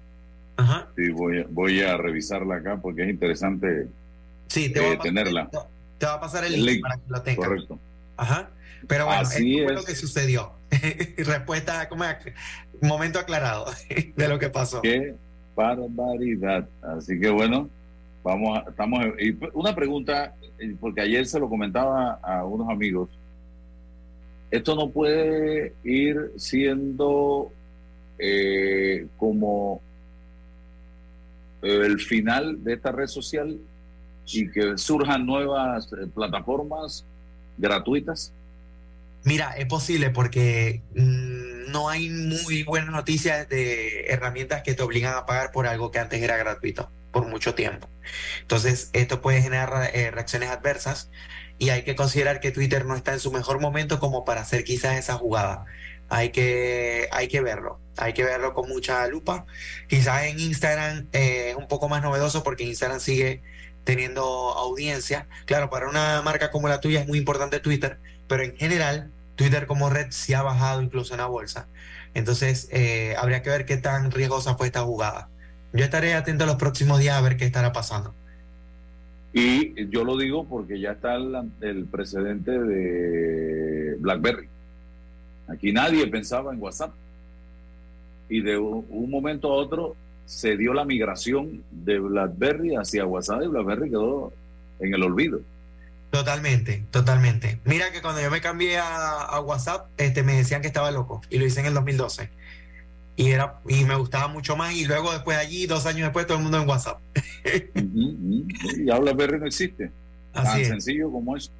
[0.58, 0.88] Ajá.
[0.96, 3.88] Sí, voy a, voy a revisarla acá porque es interesante
[4.48, 5.50] Sí, te, eh, voy a pasar, tenerla.
[5.98, 7.48] te va a pasar el link, para que lo tengas.
[7.48, 7.80] Correcto.
[8.18, 8.50] Ajá.
[8.88, 9.80] Pero bueno, Así esto fue es.
[9.80, 10.52] lo que sucedió.
[11.18, 12.04] Respuesta, como
[12.82, 13.66] momento aclarado
[14.16, 14.82] de lo que pasó.
[14.82, 15.16] Qué
[15.56, 16.68] barbaridad.
[16.82, 17.70] Así que bueno,
[18.24, 23.10] vamos a, estamos y una pregunta eh, porque ayer se lo comentaba a unos amigos.
[24.54, 27.52] Esto no puede ir siendo
[28.20, 29.82] eh, como
[31.64, 33.58] el final de esta red social
[34.28, 37.04] y que surjan nuevas eh, plataformas
[37.58, 38.32] gratuitas.
[39.24, 45.16] Mira, es posible porque mm, no hay muy buenas noticias de herramientas que te obligan
[45.16, 47.88] a pagar por algo que antes era gratuito por mucho tiempo.
[48.42, 51.10] Entonces, esto puede generar eh, reacciones adversas
[51.60, 54.66] y hay que considerar que Twitter no está en su mejor momento como para hacer
[54.66, 55.66] quizás esa jugada.
[56.10, 59.46] Hay que, hay que verlo, hay que verlo con mucha lupa.
[59.88, 63.42] Quizás en Instagram eh, es un poco más novedoso porque Instagram sigue
[63.84, 65.28] teniendo audiencia.
[65.46, 69.68] Claro, para una marca como la tuya es muy importante Twitter, pero en general Twitter
[69.68, 71.68] como red sí ha bajado incluso en la bolsa.
[72.14, 75.30] Entonces, eh, habría que ver qué tan riesgosa fue esta jugada.
[75.74, 78.14] Yo estaré atento los próximos días a ver qué estará pasando.
[79.34, 84.48] Y yo lo digo porque ya está el, el precedente de BlackBerry.
[85.48, 86.94] Aquí nadie pensaba en WhatsApp.
[88.30, 89.96] Y de un, un momento a otro
[90.26, 94.32] se dio la migración de BlackBerry hacia WhatsApp y BlackBerry quedó
[94.80, 95.42] en el olvido.
[96.12, 97.60] Totalmente, totalmente.
[97.66, 101.24] Mira que cuando yo me cambié a, a WhatsApp, este, me decían que estaba loco
[101.32, 102.30] y lo hice en el 2012.
[103.16, 106.26] Y, era, y me gustaba mucho más y luego después de allí, dos años después,
[106.26, 107.00] todo el mundo en WhatsApp.
[107.46, 109.92] Y ya BlackBerry no existe.
[110.34, 110.68] Así Tan es.
[110.68, 111.52] sencillo como eso.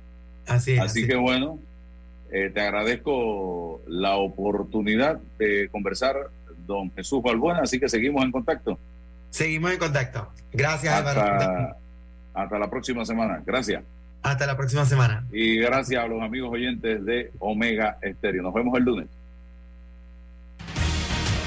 [0.48, 0.80] Así es.
[0.80, 1.20] Así así que es.
[1.20, 1.60] bueno,
[2.32, 6.16] eh, te agradezco la oportunidad de conversar,
[6.66, 8.80] don Jesús Balbuena, así que seguimos en contacto.
[9.30, 10.28] Seguimos en contacto.
[10.52, 10.94] Gracias.
[10.94, 11.78] Hasta,
[12.34, 13.44] hasta la próxima semana.
[13.46, 13.84] Gracias.
[14.24, 15.26] Hasta la próxima semana.
[15.32, 18.42] Y gracias a los amigos oyentes de Omega Estéreo.
[18.42, 19.08] Nos vemos el lunes.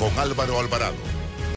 [0.00, 1.19] con Álvaro Alvarado